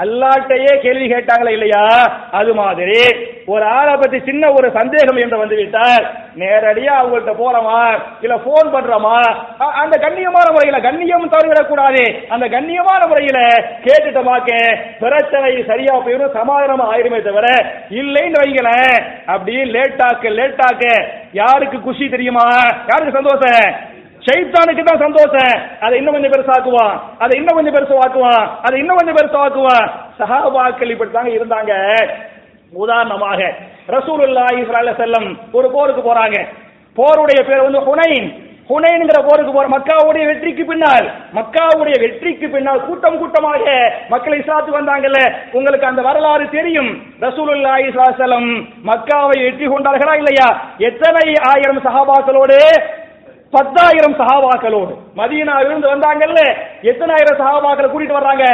[0.05, 1.85] அல்லாட்டையே கேள்வி கேட்டாங்களா இல்லையா?
[2.41, 3.01] அது மாதிரி
[3.47, 6.05] ஒரு ஆளை பத்தி சின்ன ஒரு சந்தேகம் என்று வந்துவிட்டால்
[6.41, 7.79] நேரடியா அவங்கள்ட்ட போறமா
[8.25, 9.17] இல்ல போன் பண்றோமா?
[9.83, 12.05] அந்த கண்ணியமான முறையில கண்ணியம் தவறிவிடக்கூடாது.
[12.35, 13.39] அந்த கண்ணியமான முறையில
[13.87, 14.51] கேட்டுட்டமாக்க
[15.05, 17.47] பிரச்சனை சரியா போயிடும் சமாதானம் ஆயிருமே தவிர
[18.01, 18.97] இல்லைன்னு வைங்களேன்
[19.35, 20.85] அப்படியே லேட்டாக்க லேட்டாக்க
[21.43, 22.47] யாருக்கு குஷி தெரியுமா?
[22.91, 23.91] யாருக்கு சந்தோஷம்
[24.27, 29.87] ஷைத்தானுக்கு தான் சந்தோஷம் அதை இன்னும் கொஞ்சம் பெருசாக்குவான் அதை இன்னும் கொஞ்சம் பெருசாக்குவான் அதை இன்னும் கொஞ்சம் பெருசாக்குவான்
[30.19, 31.73] சஹாபாக்கள் இப்படித்தாங்க இருந்தாங்க.
[32.73, 33.41] உதாரணமாக
[33.97, 36.37] ரசூலுல்லாஹி ஸல்லல்லாஹு அலைஹி ஒரு போருக்கு போறாங்க.
[36.99, 38.29] போருடைய பேர் வந்து ஹுனைன்.
[38.71, 41.07] ஹுனைன்ங்கிற போருக்கு போற மக்காவுடைய வெற்றிக்கு பின்னால்
[41.39, 43.65] மக்காவுடைய வெற்றிக்கு பின்னால் கூட்டம் கூட்டமாக
[44.13, 45.21] மக்கள் இஸ்லாத்துக்கு வந்தாங்கல்ல.
[45.53, 46.91] உங்களுக்கு அந்த வரலாறு தெரியும்.
[47.27, 50.49] ரசூலுல்லாஹி ஸல்லல்லாஹு அலைஹி மக்காவை வெற்றி கொண்டார்களா இல்லையா?
[50.79, 52.59] எத்தனை ஆயிரம் சஹாபாக்களோடு?
[53.53, 54.93] பத்தாயிரம் சஹாபாக்களோடு.
[55.17, 56.41] மதீனாவிலிருந்து வந்தாங்கல்ல.
[56.83, 58.47] எத்தனாயிரம் சஹாபாக்களை கூட்டிட்டு வர்றாங்க?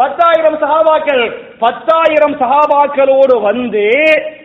[0.00, 1.24] பத்தாயிரம் சஹாபாக்கள்
[1.64, 3.84] பத்தாயிரம் சஹாபாக்களோடு வந்து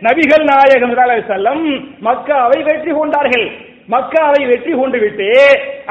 [0.08, 0.96] நபிகள் நாயகம்
[1.30, 1.64] செல்லம்
[2.08, 3.48] மக்காவை வெற்றி கொண்டார்கள்.
[3.94, 5.28] மக்காவை வெற்றி கொண்டு விட்டு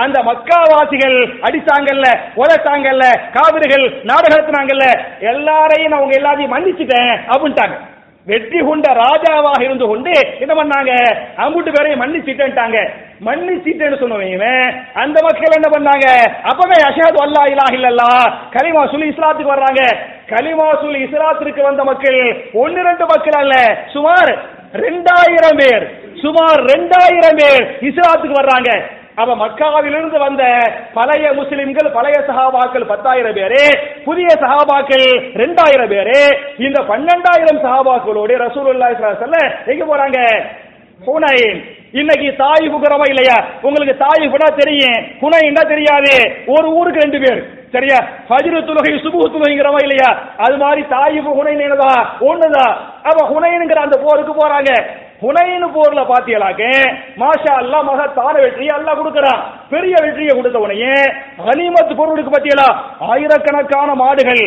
[0.05, 1.17] அந்த மக்காவாசிகள்
[1.47, 2.07] அடித்தாங்கல்ல
[2.43, 3.05] உதைத்தாங்கல்ல
[3.37, 4.87] காவிரிகள் நாடகத்தினாங்கல்ல
[5.33, 7.77] எல்லாரையும் அவங்க எல்லாத்தையும் மன்னிச்சுட்டேன் அப்படின்ட்டாங்க.
[8.31, 10.93] வெற்றி கொண்ட ராஜாவாக இருந்து கொண்டு என்ன பண்ணாங்க?
[11.45, 12.79] அம்புட்டு பேரையும் மன்னிச்சிட்டேன்ட்டாங்க.
[13.27, 14.49] மன்னிச்சிட்டேன்னு சொன்னவங்க
[15.03, 16.07] அந்த மக்கள் என்ன பண்ணாங்க?
[16.51, 18.11] அப்பவே அஷஹது அல்லா இலாஹ இல்லல்லா
[18.57, 19.83] கலிமா சொல்லி இஸ்லாத்துக்கு வர்றாங்க.
[20.33, 22.21] கலிமா சொல்லி இஸ்லாத்திற்கு வந்த மக்கள்
[22.65, 23.57] ஒன்னு ரெண்டு மக்கள் அல்ல
[23.95, 24.33] சுமார்
[24.85, 25.87] ரெண்டாயிரம் பேர்.
[26.25, 28.71] சுமார் ரெண்டாயிரம் பேர் இஸ்லாத்துக்கு வர்றாங்க.
[29.17, 30.43] அப்ப மக்காவிலிருந்து வந்த
[30.95, 33.63] பழைய முஸ்லிம்கள் பழைய சஹாபாக்கள் பத்தாயிரம் பேரு
[34.05, 35.07] புதிய சஹாபாக்கள்
[35.43, 36.19] ரெண்டாயிரம் பேரு
[36.59, 40.19] இந்த பன்னெண்டாயிரம் சஹாபாக்களோட ரசூல் ஸல்லல்லாஹு எங்க போறாங்க?
[41.07, 41.59] ஹுனைன்
[41.93, 43.37] இன்னைக்கு தாய் புகிறவா இல்லையா?
[43.63, 44.99] உங்களுக்கு தாய் புடா தெரியும்.
[45.23, 46.15] ஹுனைன்னா தெரியாது.
[46.47, 47.41] ஒரு ஊருக்கு ரெண்டு பேர்.
[47.73, 47.99] சரியா?
[48.29, 50.11] ஃபஜ்ரு துணை சுபு தொழுகைங்கிறவா இல்லையா?
[50.37, 52.75] அது மாதிரி தாயிஃப் ஹுனைன் என்னதா ஒண்ணுதான்.
[53.03, 54.71] அப்ப ஹுனைனுங்கிற அந்த போருக்கு போறாங்க.
[55.23, 56.63] ஹுனைன் போர்ல பாத்தியலாக்க
[57.21, 59.41] மாஷா அல்லா மகத்தான வெற்றியை அல்லா கொடுக்கறான்.
[59.71, 60.97] பெரிய வெற்றியை கொடுத்த உடனே
[61.39, 62.67] கனிமத் பொருளுக்கு பத்தியலா
[63.11, 64.43] ஆயிரக்கணக்கான மாடுகள்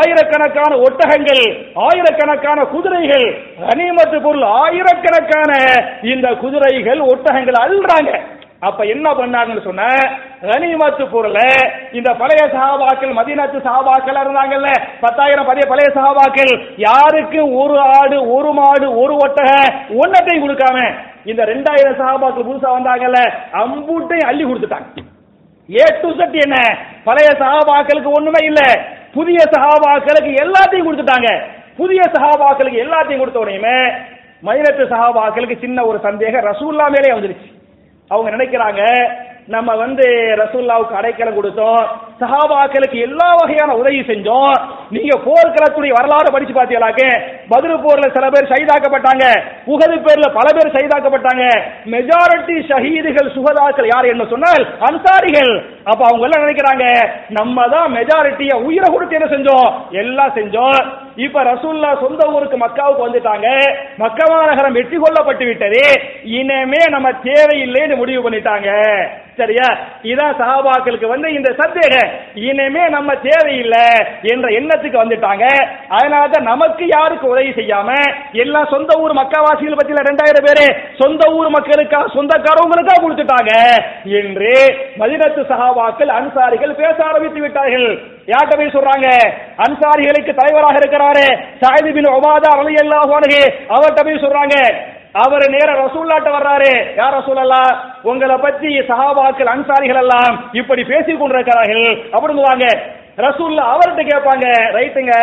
[0.00, 1.42] ஆயிரக்கணக்கான ஒட்டகங்கள்
[1.86, 3.26] ஆயிரக்கணக்கான குதிரைகள்
[3.62, 5.50] கனிமத்து பொருள் ஆயிரக்கணக்கான
[6.12, 8.12] இந்த குதிரைகள் ஒட்டகங்கள் அல்றாங்க
[8.66, 9.84] அப்ப என்ன பண்ணாங்கன்னு சொன்ன
[10.48, 11.46] கனிமத்து பொருளை
[11.98, 14.68] இந்த பழைய சகாபாக்கள் மதினத்து சகாபாக்கள் இருந்தாங்கல்ல
[15.04, 16.52] பத்தாயிரம் பழைய பழைய சகாபாக்கள்
[16.84, 19.50] யாருக்கு ஒரு ஆடு ஒரு மாடு ஒரு ஒட்டக
[20.02, 20.84] ஒன்னத்தையும் கொடுக்காம
[21.30, 23.20] இந்த ரெண்டாயிரம் சகாபாக்கள் புதுசா வந்தாங்கல்ல
[23.62, 24.88] அம்பூட்டையும் அள்ளி கொடுத்துட்டாங்க.
[25.68, 26.56] ஏ டு செட் என்ன?
[27.08, 28.62] பழைய சகாபாக்களுக்கு ஒண்ணுமே இல்ல.
[29.16, 31.30] புதிய சகாபாக்களுக்கு எல்லாத்தையும் கொடுத்துட்டாங்க.
[31.80, 33.78] புதிய சகாபாக்களுக்கு எல்லாத்தையும் கொடுத்த உடனே
[34.48, 37.48] மயிலத்து சகாபாக்களுக்கு சின்ன ஒரு சந்தேகம் ரசூல்லா மேலே வந்துருச்சு.
[38.12, 38.82] அவங்க நினைக்கிறாங்க
[39.54, 40.04] நம்ம வந்து
[40.40, 41.80] ரசூல்லாவுக்கு அடைக்கலம் கொடுத்தோம்
[42.20, 44.52] சஹாபாக்களுக்கு எல்லா வகையான உதவி செஞ்சோம்
[44.94, 47.02] நீங்க போர்க்களத்துடைய வரலாறு படிச்சு பாத்தீங்களாக்க
[47.52, 49.24] பதிரு போர்ல சில பேர் சைதாக்கப்பட்டாங்க
[49.66, 51.44] புகது பேர்ல பல பேர் சைதாக்கப்பட்டாங்க
[51.94, 55.52] மெஜாரிட்டி ஷஹீதுகள் சுகதாக்கள் யார் என்ன சொன்னால் அன்சாரிகள்.
[55.90, 56.84] அப்ப அவங்க எல்லாம் நினைக்கிறாங்க
[57.38, 59.68] நம்ம தான் மெஜாரிட்டிய உயிரை கொடுத்து என்ன செஞ்சோம்?
[60.02, 60.80] எல்லாம் செஞ்சோம்.
[61.16, 63.48] இப்ப ரசூல்லா சொந்த ஊருக்கு மக்காவுக்கு வந்துட்டாங்க.
[63.98, 65.82] மக்கமா நகரம் வெற்றி கொள்ளப்பட்டு விட்டது
[66.22, 68.70] இனிமே நம்ம தேவையில்லைன்னு முடிவு பண்ணிட்டாங்க.
[69.40, 69.68] சரியா?
[70.10, 72.10] இதான் சஹாபாக்களுக்கு வந்து இந்த சந்தேகம்
[72.48, 73.84] இனிமே நம்ம தேவையில்லை
[74.32, 75.44] என்ற எண்ணத்துக்கு வந்துட்டாங்க.
[75.96, 77.90] அதனால தான் நமக்கு யாருக்கு உதவி செய்யாம
[78.44, 80.66] எல்லாம் சொந்த ஊர் மக்காவாசிகள் பத்தியில ரெண்டாயிரம் பேரு
[81.02, 83.52] சொந்த ஊர் மக்களுக்கா சொந்தக்காரவங்களுக்கா கொடுத்துட்டாங்க
[84.20, 84.52] என்று
[85.02, 87.88] மதினத்து சஹாபாக்கள் அன்சாரிகள் பேச ஆரம்பித்து விட்டார்கள்.
[88.32, 89.08] யார்கிட்ட போய் சொல்றாங்க?
[89.66, 91.26] அன்சாரிகளுக்கு தலைவராக இருக்கிறாரு
[91.62, 93.06] சாயிது பின் ஒபாதா அலி அல்லாஹ்
[93.74, 94.56] அவர்கிட்ட போய் சொல்றாங்க.
[95.14, 96.96] அவர் நேர ரசூல்லாட்ட வர்றாரு.
[96.96, 97.62] யார் ரசூலல்லா
[98.02, 101.88] உங்களை பத்தி சஹாபாக்கள் அன்சாரிகள் எல்லாம் இப்படி பேசிக் கொண்டிருக்கிறார்கள்.
[102.12, 102.66] அப்படிங்குவாங்க
[103.16, 104.46] ரசூல்ல அவர்கிட்ட கேட்பாங்க
[104.76, 105.14] ரைட்டுங்க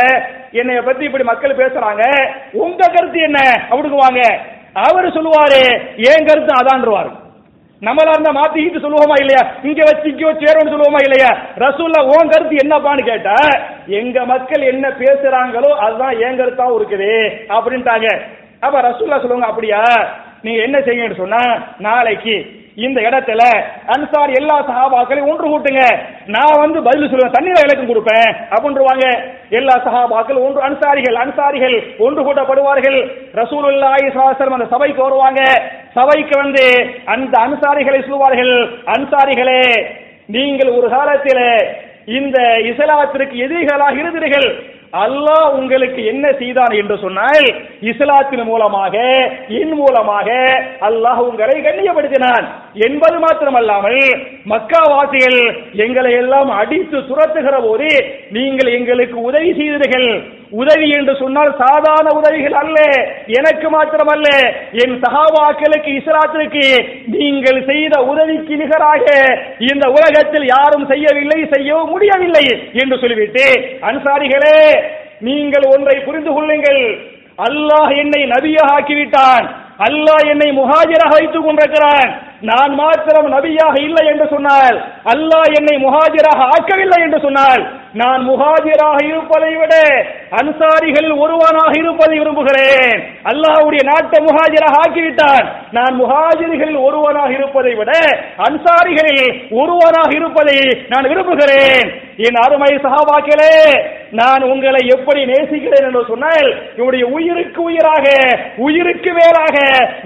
[0.51, 2.03] என்னைய பத்தி இப்படி மக்கள் பேசுறாங்க.
[2.53, 3.39] உங்க கருத்து என்ன?
[3.69, 4.21] அப்படிங்குவாங்க
[4.73, 5.61] அவர் சொல்லுவாரு
[6.09, 7.11] என் கருத்து அதான்ருவாரு
[7.81, 9.41] நம்மளா இருந்தா மாத்திக்கிட்டு சொல்லுவோமா இல்லையா?
[9.63, 11.29] இங்க வச்சு இங்க வச்சு ஏறோம்னு சொல்லுவோமா இல்லையா?
[11.57, 13.35] ரசூல்லா உன் கருத்து என்னப்பான்னு கேட்டா
[13.87, 17.11] எங்க மக்கள் என்ன பேசுறாங்களோ அதுதான் என் கருத்தாவும் இருக்குது.
[17.57, 18.09] அப்படின்ட்டாங்க.
[18.63, 19.81] அப்ப ரசூல்லா சொல்லுவாங்க அப்படியா?
[20.45, 21.43] நீங்க என்ன செய்யுங்கன்னு சொன்னா
[21.87, 22.35] நாளைக்கு
[22.85, 23.41] இந்த இடத்துல
[23.93, 25.81] அன்சார் எல்லா சகாபாக்களையும் ஒன்று கூட்டுங்க.
[26.35, 29.05] நான் வந்து பதில் சொல்லுவேன் தண்ணீர் விளக்கம் கொடுப்பேன் அப்படின்றவாங்க.
[29.59, 32.99] எல்லா சகாபாக்கள் ஒன்று அன்சாரிகள் அன்சாரிகள் ஒன்று கூட்டப்படுவார்கள்.
[33.41, 35.41] ரசூலுல்லாஹி ஸல்லல்லாஹு அந்த சபைக்கு வருவாங்க.
[35.97, 36.65] சபைக்கு வந்து
[37.15, 38.55] அந்த அன்சாரிகளை சொல்வார்கள்
[38.95, 39.61] அன்சாரிகளே
[40.37, 41.45] நீங்கள் ஒரு காலத்தில்
[42.19, 42.37] இந்த
[42.71, 44.49] இஸ்லாத்திற்கு எதிரிகளாக இருந்தீர்கள்.
[44.93, 47.47] அல்லாஹ் உங்களுக்கு என்ன செய்தான் என்று சொன்னால்
[47.91, 48.95] இஸ்லாத்தின் மூலமாக
[49.59, 50.27] என் மூலமாக
[50.87, 52.45] அல்லாஹ் உங்களை கண்ணியப்படுத்தினான்.
[52.87, 54.01] என்பது மாத்திரமல்லாமல்
[54.53, 55.39] மக்கா வாசிகள்
[55.85, 57.89] எங்களை எல்லாம் அடித்து துரத்துகிற போது
[58.31, 60.09] நீங்கள் எங்களுக்கு உதவி செய்தீர்கள்.
[60.49, 62.77] உதவி என்று சொன்னால் சாதாரண உதவிகள் அல்ல.
[63.25, 64.27] எனக்கு மாத்திரமல்ல.
[64.71, 66.63] என் சகாபாக்களுக்கு இஸ்லாத்திற்கு
[67.05, 69.05] நீங்கள் செய்த உதவிக்கு நிகராக
[69.57, 73.45] இந்த உலகத்தில் யாரும் செய்யவில்லை செய்யவும் முடியவில்லை என்று சொல்லிவிட்டு
[73.81, 74.81] அன்சாரிகளே
[75.19, 76.83] நீங்கள் ஒன்றை புரிந்து கொள்ளுங்கள்.
[77.37, 79.45] அல்லாஹ் என்னை நபியாக ஆக்கிவிட்டான்.
[79.79, 82.27] அல்லாஹ் என்னை முஹாஜராக வைத்துக் கொண்டிருக்கிறான்.
[82.41, 84.77] நான் மாத்திரம் நபியாக இல்லை என்று சொன்னால்
[85.13, 87.63] அல்லாஹ் என்னை முஹாஜிராக ஆக்கவில்லை என்று சொன்னால்
[88.01, 89.73] நான் முஹாஜிராக இருப்பதை விட
[90.39, 92.99] அன்சாரிகள் ஒருவனாக இருப்பதை விரும்புகிறேன்.
[93.31, 95.45] அல்லாஹ்வுடைய நாட்டை முஹாஜிராக ஆக்கிவிட்டான்.
[95.77, 97.91] நான் முஹாஜிர்கள் ஒருவனாக இருப்பதை விட
[98.47, 99.25] அன்சாரிகளில்
[99.61, 100.59] ஒருவனாக இருப்பதை
[100.91, 101.89] நான் விரும்புகிறேன்.
[102.27, 103.55] என் அருமை சகாபாக்களே
[104.19, 106.47] நான் உங்களை எப்படி நேசிக்கிறேன் என்று சொன்னால்
[106.77, 108.05] என்னுடைய உயிருக்கு உயிராக
[108.67, 109.57] உயிருக்கு மேலாக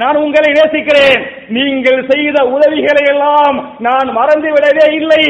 [0.01, 1.21] நான் உங்களை நேசிக்கிறேன்.
[1.57, 5.23] நீங்கள் செய்த உதவிகளை எல்லாம் நான் மறந்து விடவே இல்லை.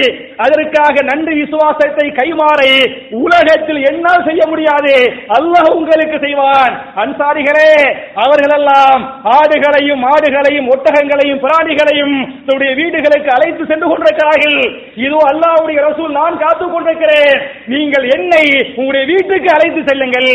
[0.45, 2.71] அதற்காக நன்றி விசுவாசத்தை கைமாறை
[3.23, 4.93] உலகத்தில் என்னால் செய்ய முடியாது
[5.37, 6.73] அல்லாஹ் உங்களுக்கு செய்வான்.
[7.03, 7.71] அன்சாரிகளே
[8.25, 9.01] அவர்களெல்லாம்
[9.37, 12.15] ஆடுகளையும் மாடுகளையும் ஒட்டகங்களையும் பிராணிகளையும்
[12.47, 14.59] தன்னுடைய வீடுகளுக்கு அழைத்து சென்று கொண்டிருக்கிறார்கள்.
[15.05, 17.35] இதோ அல்லாஹ்வுடைய ரசூல் நான் காத்துக் கொண்டிருக்கிறேன்.
[17.73, 18.43] நீங்கள் என்னை
[18.79, 20.31] உங்களுடைய வீட்டுக்கு அழைத்து செல்லுங்கள்.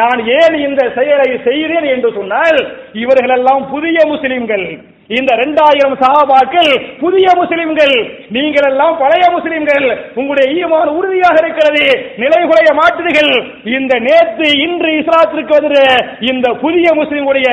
[0.00, 2.60] நான் ஏன் இந்த செயலை செய்கிறேன் என்று சொன்னால்
[3.02, 4.66] இவர்களெல்லாம் புதிய முஸ்லிம்கள்.
[5.10, 7.94] இந்த இரண்டாயிரம் சகாபாக்கள் புதிய முஸ்லிம்கள்
[8.34, 9.86] நீங்கள் எல்லாம் பழைய முஸ்லிம்கள்
[10.18, 11.84] உங்களுடைய ஈமான் உறுதியாக இருக்கிறது
[12.22, 13.30] நிலைகுலைய மாற்றுகள்
[13.72, 15.84] இந்த நேற்று இன்று இஸ்லாத்திற்கு வந்து
[16.30, 17.48] இந்த புதிய முஸ்லிம்களுடைய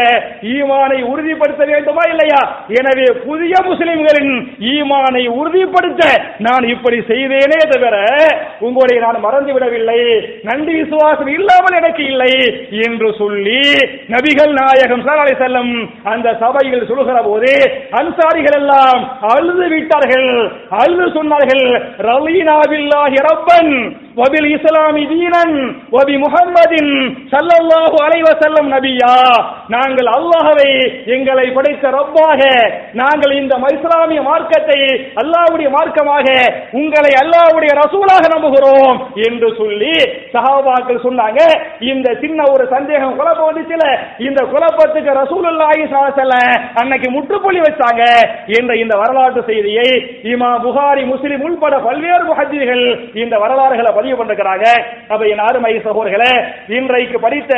[0.55, 2.41] ஈமானை உறுதிப்படுத்த வேண்டுமா இல்லையா?
[2.77, 4.33] எனவே புதிய முஸ்லிம்களின்
[4.73, 6.03] ஈமானை உறுதிப்படுத்த
[6.45, 7.95] நான் இப்படி செய்தேனே தவிர
[8.65, 9.99] உங்களுடைய நான் மறந்து விடவில்லை
[10.49, 12.31] நன்றி விசுவாசம் இல்லாமல் எனக்கு இல்லை
[12.85, 13.59] என்று சொல்லி
[14.13, 15.73] நபிகள் நாயகம் சல்லல்லாஹு செல்லம்
[16.13, 17.44] அந்த சபையில் சொல்லுகிற போது
[17.91, 19.01] அன்சாரிகள் எல்லாம்
[19.33, 20.29] அழுது விட்டார்கள்
[20.81, 21.65] அழுது சொன்னார்கள்
[22.09, 23.73] ரலீனாவில்லாஹி ரப்பன்.
[24.19, 25.55] வபில் இஸ்லாமி தீனன்
[25.95, 26.91] வபி முஹம்மதின்
[27.31, 29.15] சல்லல்லாஹு அலைஹி செல்லம் நபியா
[29.73, 30.69] நாங்கள் அல்லாஹவை
[31.15, 32.41] எங்களை படைத்த ரப்பாக
[33.01, 34.79] நாங்கள் இந்த இஸ்லாமிய மார்க்கத்தை
[35.21, 36.27] அல்லாஹ்வுடைய மார்க்கமாக
[36.79, 38.95] உங்களை அல்லாஹ்வுடைய ரசூலாக நம்புகிறோம்
[39.27, 39.95] என்று சொல்லி
[40.35, 41.39] சஹாபாக்கள் சொன்னாங்க.
[41.91, 43.83] இந்த சின்ன ஒரு சந்தேகம் குழப்பம் வந்துச்சுல.
[44.27, 46.33] இந்த குழப்பத்துக்கு ரசூலுல்லாஹி சாசல
[46.81, 48.03] அன்னைக்கு முற்றுப்புள்ளி வச்சாங்க
[48.59, 49.89] என்ற இந்த வரலாற்று செய்தியை
[50.33, 52.85] இமா புகாரி முஸ்லிம் உள்பட பல்வேறு முஹத்திகள்
[53.23, 54.65] இந்த வரலாறுகளை பதிவு பண்ணிருக்கிறாங்க.
[55.11, 56.31] அப்ப என் ஆறுமை சகோதரர்களே
[56.77, 57.53] இன்றைக்கு படித்த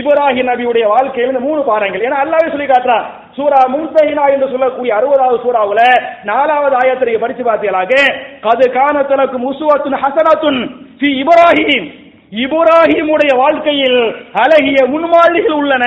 [0.00, 5.82] இப்ராஹிம் நபியுடைய வாழ்க்கையிலிருந்து மூணு பாருங்கள் ஏன்னா அல்லாவே சொல்லி காட்டுறான் சூரா முன்சைனா என்று சொல்லக்கூடிய அறுபதாவது சூறாவுல
[6.30, 8.02] நாலாவது ஆயத்திற்கு படிச்சு பார்த்தீங்களாக
[8.46, 10.60] கது காணத்தனக்கு முசுவத்துன் ஹசனத்துன்
[11.00, 11.88] ஃபி இப்ராஹிம்.
[12.32, 14.00] இப்ராஹிமுடைய வாழ்க்கையில்
[14.42, 15.84] அழகிய முன்மாதிரிகள் உள்ளன.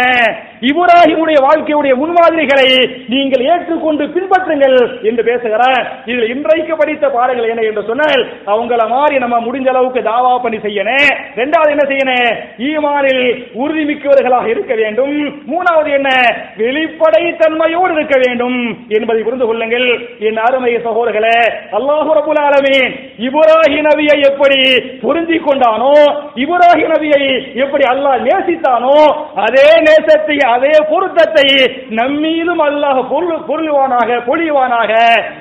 [0.69, 2.69] இப்ராஹிமுடைய வாழ்க்கையுடைய முன்மாதிரிகளை
[3.13, 4.77] நீங்கள் ஏற்றுக்கொண்டு பின்பற்றுங்கள்
[5.09, 5.85] என்று பேசுகிறார்.
[6.05, 8.21] இதில் இன்றைக்கு படித்த பாடங்கள் என்ன என்று சொன்னால்
[8.53, 12.31] அவங்கள மாதிரி நம்ம முடிஞ்ச அளவுக்கு தாவா பண்ணி செய்யணும் ரெண்டாவது என்ன செய்யணும்
[12.69, 13.23] ஈமானில்
[13.61, 15.15] உறுதிமிக்கவர்களாக இருக்க வேண்டும்.
[15.51, 16.09] மூணாவது என்ன?
[16.57, 18.57] வெளிப்படை தன்மையோடு இருக்க வேண்டும்
[18.97, 19.87] என்பதை புரிந்து கொள்ளுங்கள்.
[20.19, 21.37] என் அருமை சகோதரர்களே
[21.79, 22.91] அல்லாஹு ரபுல் ஆலமீன்
[23.29, 24.61] இப்ராஹிம் நபியை எப்படி
[25.05, 25.93] பொருந்தி கொண்டானோ
[26.35, 27.21] இப்ராஹிம் நபியை
[27.55, 28.95] எப்படி அல்லாஹ் நேசித்தானோ
[29.35, 31.47] அதே நேசத்தை அதே பொருத்தத்தை
[31.89, 34.91] நம்மீதும் அல்லாஹ் பொருள் பொருள்வானாக பொழிவானாக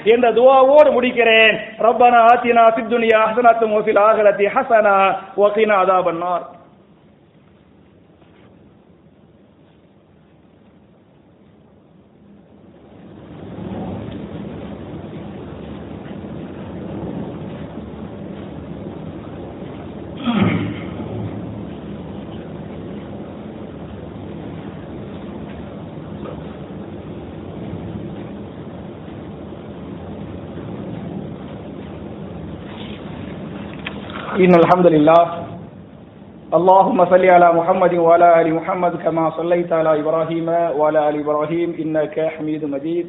[0.04, 1.54] என்ற துவாவோடு முடிக்கிறேன்.
[1.78, 3.74] ரப்பனா ஆத்தினா ஃபித் துன்யா ஹஸனத்தும்
[5.80, 6.59] அதா பண்ணார்
[34.39, 35.23] إن الحمد لله
[36.53, 40.47] اللهم صل على محمد وعلى آل محمد كما صليت على إبراهيم
[40.77, 43.07] وعلى آل إبراهيم إنك حميد مجيد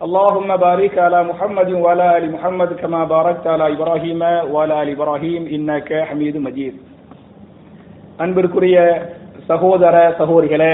[0.00, 4.20] اللهم بارك على محمد وعلى آل محمد كما باركت على إبراهيم
[4.52, 6.74] وعلى آل إبراهيم إنك حميد مجيد
[8.18, 8.76] அன்பிற்குரிய
[9.46, 10.72] சகோதர சகோதரிகளே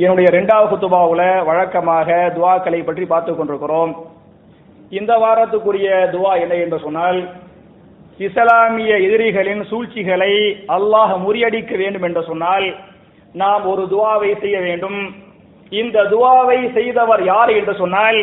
[0.00, 3.92] என்னுடைய இரண்டாவது குத்துபாவுல வழக்கமாக துவாக்களை பற்றி பார்த்து கொண்டிருக்கிறோம்
[4.92, 7.20] இந்த வாரத்துக்குரிய துவா என்ன என்று சொன்னால்
[8.27, 10.33] இஸ்லாமிய எதிரிகளின் சூழ்ச்சிகளை
[10.75, 12.67] அல்லாஹ் முறியடிக்க வேண்டும் என்று சொன்னால்
[13.41, 14.99] நாம் ஒரு துவாவை செய்ய வேண்டும்.
[15.71, 18.19] இந்த துவாவை செய்தவர் யார் என்று சொன்னால்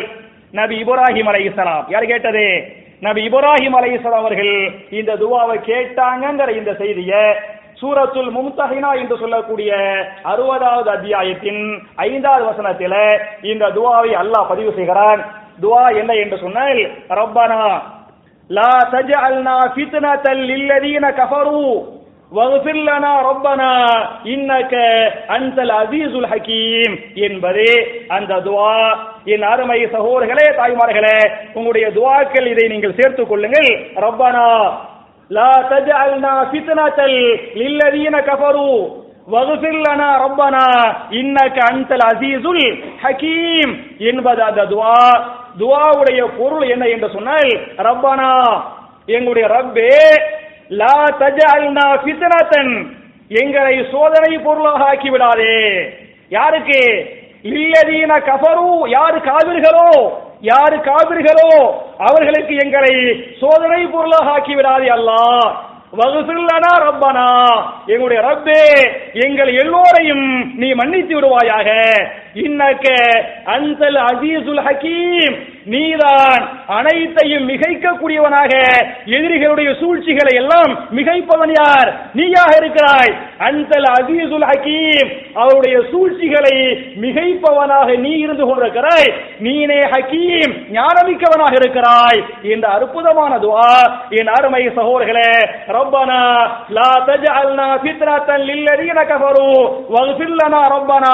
[0.59, 2.45] நபி இப்ராஹிம் அலை இஸ்லாம் யார் கேட்டது?
[3.07, 4.53] நபி இப்ராஹிம் அலை இஸ்லாம் அவர்கள்
[4.99, 7.23] இந்த துவாவை கேட்டாங்கிற இந்த செய்தியை
[7.81, 9.71] சூரத்துல் மும்தஹினா என்று சொல்லக்கூடிய
[10.31, 11.61] அறுபதாவது அத்தியாயத்தின்
[12.07, 12.99] ஐந்தாவது வசனத்தில்
[13.51, 15.21] இந்த துவாவை அல்லாஹ் பதிவு செய்கிறான்.
[15.63, 16.81] துவா என்ன என்று சொன்னால்
[17.19, 17.63] ரப்பானா
[18.50, 21.74] لا تجعلنا فتنة للذين كفروا
[22.32, 23.70] واغفر لنا ربنا
[24.26, 24.72] இன்னக
[25.28, 26.94] அன்தல் அசீசுல் ஹக்கீம்
[27.26, 27.66] என்பது
[28.08, 28.72] அந்த துவா
[29.26, 31.18] என் அருமை சகோதரர்களே தாய்மார்களே
[31.54, 33.70] உங்களுடைய துவாக்கள் இதை நீங்கள் சேர்த்துக் கொள்ளுங்கள்
[34.04, 34.48] ரப்பனா
[35.30, 37.18] லா தஜஅல்னா ஃபித்னத்தல்
[37.60, 38.68] லில்லதீன கஃபரு
[39.29, 40.65] வகுசில்லனா ரப்பனா
[41.19, 42.63] இன்னக அன்தல் அசீசுல்
[43.03, 43.73] ஹக்கீம்
[44.09, 44.95] என்பது அந்த துவா.
[45.59, 47.51] துவாவுடைய பொருள் என்ன என்று சொன்னால்
[47.87, 48.31] ரப்பனா
[49.07, 49.93] எங்களுடைய ரப்பே
[50.71, 52.73] லா தஜஅல்னா ஃபித்னத்தன்
[53.31, 55.55] எங்களை சோதனை பொருளாக ஆக்கி விடாதே
[56.31, 56.81] யாருக்கு?
[57.51, 59.91] இல்லதீன கஃபரு யாரு காவிர்களோ
[60.41, 61.51] யாரு காவிர்களோ
[62.07, 62.93] அவர்களுக்கு எங்களை
[63.41, 65.47] சோதனை பொருளாக ஆக்கி விடாதே அல்லாஹ்.
[65.97, 67.27] வகுசில்லனா ரப்பனா.
[67.85, 71.69] எங்களுடைய ரப்பே எங்கள் எல்லோரையும் நீ மன்னித்து விடுவாயாக.
[72.33, 72.87] இன்னக்க
[73.45, 75.35] அன்சல் அசீசுல் ஹக்கீம்.
[75.73, 76.43] நீதான்
[76.77, 78.53] அனைத்தையும் மிகைக்கக்கூடியவனாக.
[79.15, 81.89] எதிரிகளுடைய சூழ்ச்சிகளை எல்லாம் மிகைப்பவன் யார்?
[82.13, 83.11] நீயாக இருக்கிறாய்.
[83.37, 85.09] அந்தல் அசீசுல் ஹக்கீம்.
[85.33, 86.55] அவருடைய சூழ்ச்சிகளை
[87.03, 89.09] மிகைப்பவனாக நீ இருந்து கொண்டிருக்கிறாய்.
[89.39, 90.53] நீனே ஹக்கீம்.
[90.77, 92.19] ஞானமிக்கவனாக இருக்கிறாய்.
[92.53, 93.69] இந்த அற்புதமான துவா
[94.09, 95.31] என் அருமை சகோதர்களே
[95.75, 96.21] ரப்பனா
[96.77, 99.47] லா தஜஅல்னா ஃபித்ரத்தன் லில்லதீன கஃபரு
[99.95, 101.13] வஃபிர் லனா ரப்பனா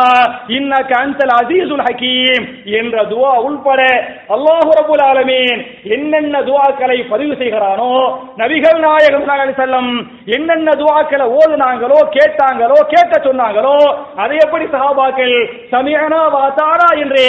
[0.58, 2.45] இன்னக அன்தல் அசீசுல் ஹக்கீம்
[2.80, 3.82] என்ற துவா உள்பட
[4.28, 5.62] அல்லாஹ் ரபுல் ஆலமீன்
[5.96, 7.91] என்னென்ன துவாக்களை பதிவு செய்கிறானோ
[8.38, 9.91] நபிகள் நாயகம் செல்லம்
[10.36, 13.76] என்னென்ன துவாக்களை ஓதுனாங்களோ கேட்டாங்களோ கேட்க சொன்னாங்களோ
[14.18, 15.36] அதை எப்படி சஹாபாக்கள்
[15.72, 17.26] சமியனா வாத்தாரா என்று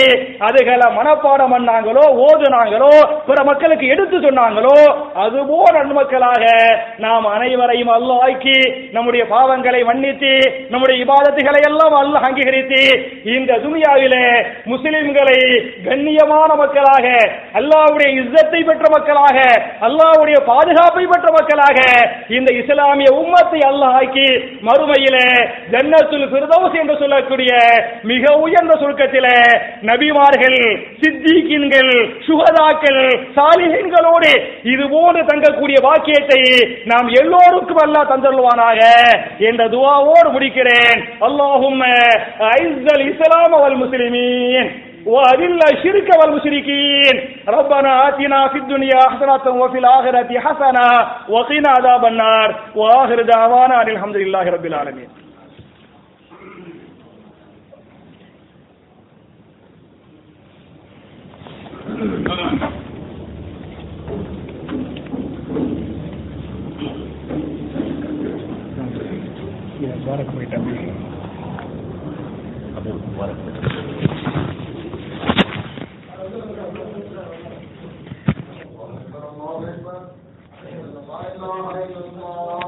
[0.46, 2.92] அதுகளை மனப்பாடம் பண்ணாங்களோ ஓதுனாங்களோ
[3.26, 4.76] பிற மக்களுக்கு எடுத்து சொன்னாங்களோ
[5.22, 6.44] அதுபோல் நன்மக்களாக
[6.98, 8.58] நாம் அனைவரையும் அல்லாக்கி ஆக்கி
[8.92, 10.32] நம்முடைய பாவங்களை மன்னித்து
[10.70, 12.80] நம்முடைய இபாதத்துகளை எல்லாம் அல்ல அங்கீகரித்து
[13.32, 14.24] இந்த துனியாவிலே
[14.70, 15.38] முஸ்லிம்களை
[15.86, 17.05] கண்ணியமான மக்களாக
[17.60, 19.38] அல்லாவுடைய இஸ்ஸத்தை பெற்ற மக்களாக
[19.88, 21.78] அல்லாவுடைய பாதுகாப்பை பெற்ற மக்களாக
[22.38, 24.28] இந்த இஸ்லாமிய உம்மத்தை அல்லாஹாக்கி
[24.68, 25.28] மறுமையில மறுமையிலே
[25.72, 27.50] ஜன்னத்துல் பிரதோஸ் என்று சொல்லக்கூடிய
[28.10, 29.30] மிக உயர்ந்த சுருக்கத்தில்
[29.88, 30.58] நபிமார்கள்
[31.02, 31.92] சித்திகின்கள்
[32.28, 33.00] சுகதாக்கள்
[33.36, 34.32] சாலிகின்களோடு
[34.72, 36.40] இது போன்று தங்கக்கூடிய பாக்கியத்தை
[36.92, 38.80] நாம் எல்லோருக்கும் அல்லாஹ் தந்தருவானாக
[39.50, 40.98] என்ற துவாவோடு முடிக்கிறேன்.
[41.28, 41.80] அல்லாஹும்
[42.56, 44.68] ஐஸ்ஸல் இஸ்லாம் அவல் முஸ்லிமீன்.
[45.06, 47.14] وأذل الشرك والمشركين.
[47.48, 50.88] ربنا آتنا في الدنيا حسنة وفي الآخرة حسنة
[51.28, 52.60] وقنا عذاب النار.
[52.74, 55.08] وآخر دعوانا أن الحمد لله رب العالمين.
[69.78, 69.92] Yeah,
[73.16, 73.30] what.
[81.24, 82.65] الله